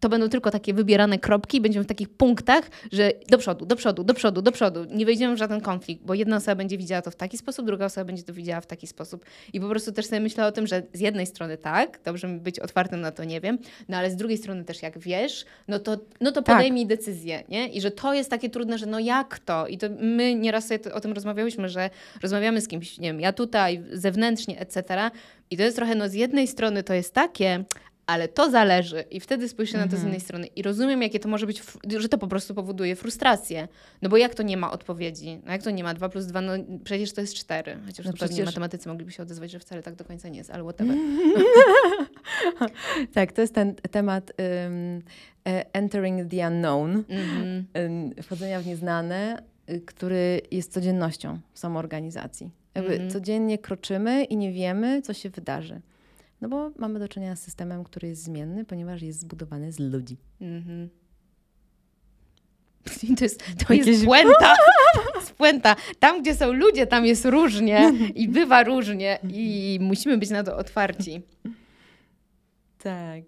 to 0.00 0.08
będą 0.08 0.28
tylko 0.28 0.50
takie 0.50 0.74
wybierane 0.74 1.18
kropki, 1.18 1.60
będziemy 1.60 1.84
w 1.84 1.88
takich 1.88 2.08
punktach, 2.08 2.70
że 2.92 3.12
do 3.28 3.38
przodu, 3.38 3.66
do 3.66 3.76
przodu, 3.76 4.04
do 4.04 4.14
przodu, 4.14 4.42
do 4.42 4.52
przodu. 4.52 4.84
Nie 4.84 5.06
wejdziemy 5.06 5.34
w 5.34 5.38
żaden 5.38 5.60
konflikt, 5.60 6.02
bo 6.04 6.14
jedna 6.14 6.36
osoba 6.36 6.54
będzie 6.54 6.78
widziała 6.78 7.02
to 7.02 7.10
w 7.10 7.16
taki 7.16 7.38
sposób, 7.38 7.66
druga 7.66 7.84
osoba 7.84 8.04
będzie 8.04 8.22
to 8.22 8.32
widziała 8.32 8.60
w 8.60 8.66
taki 8.66 8.86
sposób. 8.86 9.24
I 9.52 9.60
po 9.60 9.68
prostu 9.68 9.92
też 9.92 10.06
sobie 10.06 10.20
myślę 10.20 10.46
o 10.46 10.52
tym, 10.52 10.66
że 10.66 10.82
z 10.92 11.00
jednej 11.00 11.26
strony 11.26 11.56
tak, 11.56 12.00
dobrze 12.04 12.28
być 12.28 12.58
otwartym 12.60 13.00
na 13.00 13.10
to, 13.12 13.24
nie 13.24 13.40
wiem, 13.40 13.58
no 13.88 13.96
ale 13.96 14.10
z 14.10 14.16
drugiej 14.16 14.38
strony 14.38 14.64
też 14.64 14.82
jak 14.82 14.98
wiesz, 14.98 15.44
no 15.68 15.78
to, 15.78 15.96
no 16.20 16.32
to 16.32 16.42
Tak. 16.42 16.56
podejmij 16.56 16.86
decyzję, 16.86 17.42
nie? 17.48 17.68
I 17.68 17.80
że 17.80 17.90
to 17.90 18.14
jest 18.14 18.30
takie 18.30 18.50
trudne, 18.50 18.78
że 18.78 18.86
no 18.86 18.98
jak 18.98 19.38
to? 19.38 19.66
I 19.66 19.78
to 19.78 19.86
my 20.00 20.34
nieraz 20.34 20.66
sobie 20.68 20.78
to- 20.78 20.94
o 20.94 21.00
tym 21.00 21.12
rozmawiałyśmy, 21.12 21.68
że 21.68 21.90
rozmawiamy 22.22 22.60
z 22.60 22.68
kimś, 22.68 22.98
nie 22.98 23.08
wiem, 23.08 23.20
ja 23.20 23.32
tutaj, 23.32 23.82
zewnętrznie, 23.92 24.60
etc. 24.60 25.10
I 25.50 25.56
to 25.56 25.62
jest 25.62 25.76
trochę, 25.76 25.94
no 25.94 26.08
z 26.08 26.14
jednej 26.14 26.46
strony 26.46 26.82
to 26.82 26.94
jest 26.94 27.14
takie, 27.14 27.64
ale 28.08 28.28
to 28.28 28.50
zależy. 28.50 29.04
I 29.10 29.20
wtedy 29.20 29.48
spójrz 29.48 29.70
się 29.72 29.78
na 29.78 29.88
to 29.88 29.96
z 29.96 30.02
jednej 30.02 30.20
strony. 30.20 30.46
I 30.46 30.62
rozumiem, 30.62 31.02
jakie 31.02 31.20
to 31.20 31.28
może 31.28 31.46
być, 31.46 31.62
że 31.98 32.08
to 32.08 32.18
po 32.18 32.26
prostu 32.26 32.54
powoduje 32.54 32.96
frustrację. 32.96 33.68
No 34.02 34.08
bo 34.08 34.16
jak 34.16 34.34
to 34.34 34.42
nie 34.42 34.56
ma 34.56 34.70
odpowiedzi? 34.72 35.40
No 35.46 35.52
jak 35.52 35.62
to 35.62 35.70
nie 35.70 35.84
ma 35.84 35.94
2 35.94 36.08
plus 36.08 36.26
2? 36.26 36.40
No 36.40 36.52
przecież 36.84 37.12
to 37.12 37.20
jest 37.20 37.34
4. 37.34 37.78
Chociaż 37.86 38.06
No 38.06 38.12
no 38.12 38.18
pewnie 38.18 38.28
przecież- 38.28 38.46
matematycy 38.46 38.88
mogliby 38.88 39.12
się 39.12 39.22
odezwać, 39.22 39.50
że 39.50 39.58
wcale 39.58 39.82
tak 39.82 39.94
do 39.94 40.04
końca 40.04 40.28
nie 40.28 40.38
jest, 40.38 40.50
ale 40.50 40.62
whatever. 40.62 40.96
Tak, 43.14 43.32
to 43.32 43.40
jest 43.40 43.54
ten 43.54 43.74
temat 43.74 44.32
e, 44.40 44.70
entering 45.72 46.30
the 46.30 46.48
unknown, 46.48 47.04
Mhm. 47.08 48.14
wchodzenia 48.22 48.60
w 48.60 48.66
nieznane, 48.66 49.42
y, 49.70 49.80
który 49.80 50.40
jest 50.50 50.72
codziennością 50.72 51.38
w 51.52 51.58
samoorganizacji. 51.58 52.50
Jakby 52.74 52.92
Mhm. 52.92 53.10
Codziennie 53.10 53.58
kroczymy 53.58 54.24
i 54.24 54.36
nie 54.36 54.52
wiemy, 54.52 55.02
co 55.02 55.14
się 55.14 55.30
wydarzy. 55.30 55.80
No 56.40 56.48
bo 56.48 56.70
mamy 56.78 56.98
do 56.98 57.08
czynienia 57.08 57.36
z 57.36 57.40
systemem, 57.42 57.84
który 57.84 58.08
jest 58.08 58.22
zmienny, 58.22 58.64
ponieważ 58.64 59.02
jest 59.02 59.20
zbudowany 59.20 59.72
z 59.72 59.78
ludzi. 59.78 60.16
Mhm. 60.40 60.88
To 63.18 63.24
jest, 63.24 63.38
to 63.66 63.74
Jakieś- 63.74 63.86
jest 63.92 64.04
puenta. 64.04 64.54
Puenta. 65.36 65.76
Tam, 65.98 66.22
gdzie 66.22 66.34
są 66.34 66.52
ludzie, 66.52 66.86
tam 66.86 67.06
jest 67.06 67.24
różnie 67.24 67.92
i 68.14 68.28
bywa 68.28 68.64
różnie 68.64 69.18
i 69.32 69.78
musimy 69.82 70.18
być 70.18 70.30
na 70.30 70.44
to 70.44 70.56
otwarci. 70.56 71.22
Tak. 72.78 73.24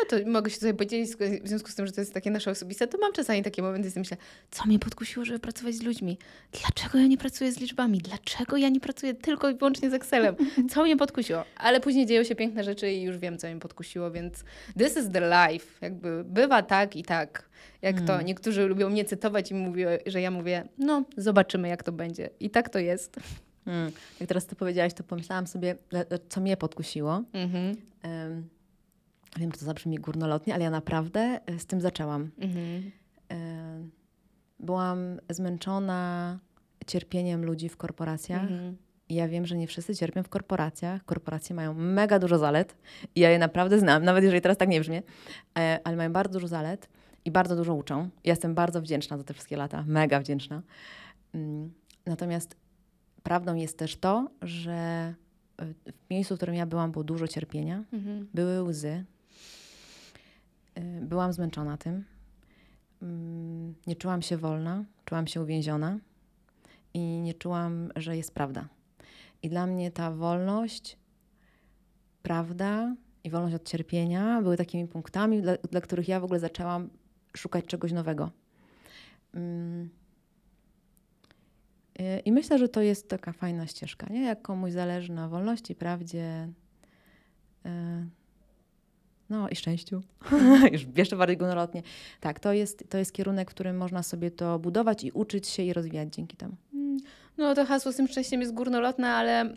No 0.00 0.08
to 0.08 0.30
mogę 0.30 0.50
się 0.50 0.56
sobie 0.56 0.74
podzielić 0.74 1.10
w 1.42 1.48
związku 1.48 1.70
z 1.70 1.74
tym, 1.74 1.86
że 1.86 1.92
to 1.92 2.00
jest 2.00 2.14
takie 2.14 2.30
nasze 2.30 2.50
osobiste, 2.50 2.86
to 2.86 2.98
mam 2.98 3.12
czasami 3.12 3.42
takie 3.42 3.62
momenty, 3.62 3.90
że 3.90 4.00
myślę, 4.00 4.16
co 4.50 4.64
mnie 4.64 4.78
podkusiło, 4.78 5.24
żeby 5.24 5.38
pracować 5.38 5.74
z 5.74 5.82
ludźmi? 5.82 6.18
Dlaczego 6.52 6.98
ja 6.98 7.06
nie 7.06 7.18
pracuję 7.18 7.52
z 7.52 7.60
liczbami? 7.60 7.98
Dlaczego 7.98 8.56
ja 8.56 8.68
nie 8.68 8.80
pracuję 8.80 9.14
tylko 9.14 9.50
i 9.50 9.54
wyłącznie 9.54 9.90
z 9.90 9.94
Excelem? 9.94 10.36
Co 10.70 10.82
mnie 10.82 10.96
podkusiło? 10.96 11.44
Ale 11.56 11.80
później 11.80 12.06
dzieją 12.06 12.24
się 12.24 12.34
piękne 12.34 12.64
rzeczy 12.64 12.92
i 12.92 13.02
już 13.02 13.18
wiem, 13.18 13.38
co 13.38 13.46
mnie 13.46 13.60
podkusiło, 13.60 14.10
więc 14.10 14.44
this 14.78 14.96
is 14.96 15.10
the 15.12 15.20
life. 15.20 15.66
Jakby 15.80 16.24
bywa 16.24 16.62
tak 16.62 16.96
i 16.96 17.02
tak. 17.02 17.48
Jak 17.82 18.00
to 18.00 18.22
niektórzy 18.22 18.66
lubią 18.66 18.90
mnie 18.90 19.04
cytować 19.04 19.50
i 19.50 19.54
mówią, 19.54 19.88
że 20.06 20.20
ja 20.20 20.30
mówię, 20.30 20.68
no 20.78 21.04
zobaczymy, 21.16 21.68
jak 21.68 21.82
to 21.82 21.92
będzie. 21.92 22.30
I 22.40 22.50
tak 22.50 22.68
to 22.68 22.78
jest. 22.78 23.16
Mm. 23.66 23.92
Jak 24.20 24.28
teraz 24.28 24.46
to 24.46 24.56
powiedziałaś, 24.56 24.94
to 24.94 25.04
pomyślałam 25.04 25.46
sobie, 25.46 25.76
co 26.28 26.40
mnie 26.40 26.56
podkusiło. 26.56 27.22
Mhm. 27.32 27.76
Em, 28.02 28.48
wiem, 29.40 29.52
że 29.52 29.58
to 29.58 29.64
zabrzmi 29.64 29.96
górnolotnie, 29.98 30.54
ale 30.54 30.64
ja 30.64 30.70
naprawdę 30.70 31.40
e, 31.46 31.58
z 31.58 31.66
tym 31.66 31.80
zaczęłam. 31.80 32.30
Mhm. 32.38 32.90
E, 33.32 33.88
Byłam 34.60 34.98
zmęczona 35.30 36.38
cierpieniem 36.86 37.44
ludzi 37.44 37.68
w 37.68 37.76
korporacjach. 37.76 38.42
Mhm. 38.42 38.76
Ja 39.08 39.28
wiem, 39.28 39.46
że 39.46 39.56
nie 39.56 39.66
wszyscy 39.66 39.94
cierpią 39.96 40.22
w 40.22 40.28
korporacjach. 40.28 41.04
Korporacje 41.04 41.56
mają 41.56 41.74
mega 41.74 42.18
dużo 42.18 42.38
zalet. 42.38 42.76
I 43.14 43.20
ja 43.20 43.30
je 43.30 43.38
naprawdę 43.38 43.78
znam, 43.78 44.04
nawet 44.08 44.24
jeżeli 44.24 44.40
teraz 44.40 44.58
tak 44.58 44.68
nie 44.68 44.80
brzmi, 44.80 45.00
e, 45.58 45.80
ale 45.84 45.96
mają 45.96 46.12
bardzo 46.12 46.32
dużo 46.32 46.48
zalet 46.48 46.88
i 47.24 47.30
bardzo 47.30 47.56
dużo 47.56 47.74
uczą. 47.74 48.02
Ja 48.24 48.32
jestem 48.32 48.54
bardzo 48.54 48.80
wdzięczna 48.82 49.18
za 49.18 49.24
te 49.24 49.34
wszystkie 49.34 49.56
lata, 49.56 49.84
mega 49.86 50.20
wdzięczna. 50.20 50.62
Mm, 51.34 51.72
Natomiast 52.06 52.56
prawdą 53.22 53.54
jest 53.54 53.78
też 53.78 53.96
to, 53.96 54.28
że 54.42 55.14
w 56.06 56.10
miejscu, 56.10 56.34
w 56.34 56.36
którym 56.38 56.54
ja 56.54 56.66
byłam, 56.66 56.92
było 56.92 57.04
dużo 57.04 57.28
cierpienia, 57.28 57.84
Mhm. 57.92 58.28
były 58.34 58.62
łzy. 58.62 59.04
Y, 60.78 61.00
Byłam 61.06 61.32
zmęczona 61.32 61.76
tym. 61.76 62.04
Mm, 63.02 63.74
Nie 63.86 63.96
czułam 63.96 64.22
się 64.22 64.36
wolna, 64.36 64.84
czułam 65.04 65.26
się 65.26 65.42
uwięziona 65.42 65.98
i 66.94 67.00
nie 67.20 67.34
czułam, 67.34 67.92
że 67.96 68.16
jest 68.16 68.34
prawda. 68.34 68.68
I 69.42 69.48
dla 69.48 69.66
mnie 69.66 69.90
ta 69.90 70.10
wolność, 70.10 70.98
prawda 72.22 72.96
i 73.24 73.30
wolność 73.30 73.54
od 73.54 73.68
cierpienia 73.68 74.42
były 74.42 74.56
takimi 74.56 74.88
punktami, 74.88 75.42
dla, 75.42 75.56
dla 75.56 75.80
których 75.80 76.08
ja 76.08 76.20
w 76.20 76.24
ogóle 76.24 76.40
zaczęłam 76.40 76.90
szukać 77.36 77.64
czegoś 77.64 77.92
nowego. 77.92 78.30
Mm. 79.34 79.90
Y, 82.00 82.20
I 82.24 82.32
myślę, 82.32 82.58
że 82.58 82.68
to 82.68 82.82
jest 82.82 83.08
taka 83.08 83.32
fajna 83.32 83.66
ścieżka, 83.66 84.06
nie? 84.10 84.22
Jak 84.22 84.42
komuś 84.42 84.72
zależy 84.72 85.12
na 85.12 85.28
wolności, 85.28 85.74
prawdzie, 85.74 86.48
y, 87.66 87.70
no 89.30 89.48
i 89.48 89.56
szczęściu. 89.56 90.02
Już 90.72 90.86
jeszcze 90.96 91.16
bardziej 91.16 91.36
górnolotnie. 91.36 91.82
Tak, 92.20 92.40
to 92.40 92.52
jest, 92.52 92.84
to 92.88 92.98
jest 92.98 93.12
kierunek, 93.12 93.50
w 93.50 93.54
którym 93.54 93.76
można 93.76 94.02
sobie 94.02 94.30
to 94.30 94.58
budować 94.58 95.04
i 95.04 95.12
uczyć 95.12 95.48
się 95.48 95.62
i 95.62 95.72
rozwijać 95.72 96.14
dzięki 96.14 96.36
temu. 96.36 96.54
No 97.38 97.54
to 97.54 97.64
hasło 97.64 97.92
z 97.92 97.96
tym 97.96 98.08
szczęściem 98.08 98.40
jest 98.40 98.54
górnolotne, 98.54 99.10
ale 99.10 99.54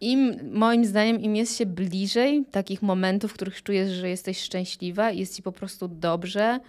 im, 0.00 0.36
moim 0.52 0.84
zdaniem, 0.84 1.20
im 1.20 1.36
jest 1.36 1.58
się 1.58 1.66
bliżej 1.66 2.44
takich 2.50 2.82
momentów, 2.82 3.30
w 3.30 3.34
których 3.34 3.62
czujesz, 3.62 3.90
że 3.90 4.08
jesteś 4.08 4.40
szczęśliwa 4.40 5.10
i 5.10 5.18
jest 5.18 5.36
ci 5.36 5.42
po 5.42 5.52
prostu 5.52 5.88
dobrze, 5.88 6.60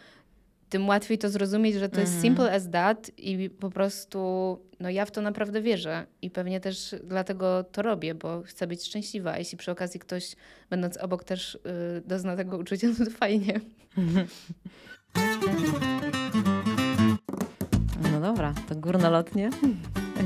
tym 0.72 0.88
łatwiej 0.88 1.18
to 1.18 1.30
zrozumieć, 1.30 1.76
że 1.76 1.90
to 1.90 2.00
jest 2.00 2.14
Mhm. 2.14 2.22
simple 2.22 2.52
as 2.54 2.70
that 2.72 3.12
i 3.18 3.50
po 3.50 3.70
prostu, 3.70 4.20
no 4.80 4.90
ja 4.90 5.06
w 5.06 5.12
to 5.12 5.22
naprawdę 5.22 5.62
wierzę 5.62 6.06
i 6.22 6.30
pewnie 6.30 6.60
też 6.60 6.96
dlatego 7.04 7.64
to 7.64 7.82
robię, 7.82 8.16
bo 8.16 8.42
chcę 8.46 8.68
być 8.68 8.86
szczęśliwa. 8.86 9.38
Jeśli 9.38 9.58
przy 9.58 9.72
okazji 9.72 10.00
ktoś, 10.00 10.36
będąc 10.70 10.98
obok, 10.98 11.24
też 11.24 11.56
y, 11.56 11.60
dozna 12.06 12.36
tego 12.36 12.58
uczucia, 12.58 12.88
no 13.00 13.06
to 13.06 13.12
fajnie. 13.12 13.60
No 18.12 18.22
dobra, 18.22 18.54
to 18.70 18.76
górnolotnie 18.76 19.50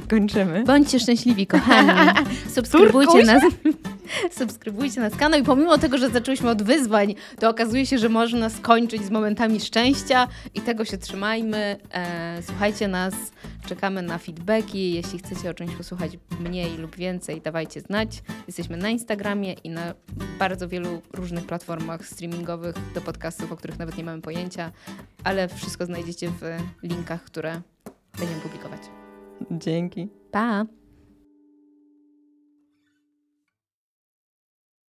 kończymy. 0.10 0.64
Bądźcie 0.64 1.00
szczęśliwi, 1.00 1.48
kochani. 1.48 1.90
Subskrybujcie 2.56 3.24
nas. 3.24 3.44
Subskrybujcie 4.40 5.02
nas 5.02 5.16
kanał 5.16 5.40
i 5.40 5.44
pomimo 5.44 5.78
tego, 5.78 5.98
że 5.98 6.10
zaczęliśmy 6.10 6.50
od 6.50 6.64
wyzwań, 6.64 7.16
to 7.40 7.50
okazuje 7.50 7.86
się, 7.86 7.98
że 7.98 8.10
można 8.10 8.50
skończyć 8.50 9.06
z 9.06 9.12
momentami 9.12 9.60
szczęścia 9.60 10.28
i 10.54 10.62
tego 10.62 10.86
się 10.86 10.98
trzymajmy. 10.98 11.78
E, 11.94 12.40
słuchajcie 12.44 12.88
nas, 12.88 13.14
czekamy 13.68 14.02
na 14.02 14.18
feedbacki. 14.18 14.94
Jeśli 14.94 15.20
chcecie 15.20 15.50
o 15.50 15.54
czymś 15.54 15.76
posłuchać 15.76 16.12
mniej 16.40 16.78
lub 16.78 16.96
więcej, 16.96 17.42
dawajcie 17.42 17.82
znać. 17.82 18.24
Jesteśmy 18.48 18.78
na 18.78 18.90
Instagramie 18.90 19.54
i 19.54 19.70
na 19.70 19.94
bardzo 20.40 20.68
wielu 20.68 21.02
różnych 21.14 21.46
platformach 21.46 22.08
streamingowych 22.08 22.76
do 22.94 23.02
podcastów, 23.02 23.52
o 23.52 23.56
których 23.56 23.80
nawet 23.80 23.98
nie 23.98 24.04
mamy 24.04 24.22
pojęcia, 24.22 24.72
ale 25.24 25.48
wszystko 25.48 25.86
znajdziecie 25.86 26.30
w 26.30 26.58
linkach, 26.84 27.24
które 27.24 27.62
będziemy 28.20 28.42
publikować. 28.42 29.05
Dzięki. 29.52 30.10
Pa! 30.32 30.66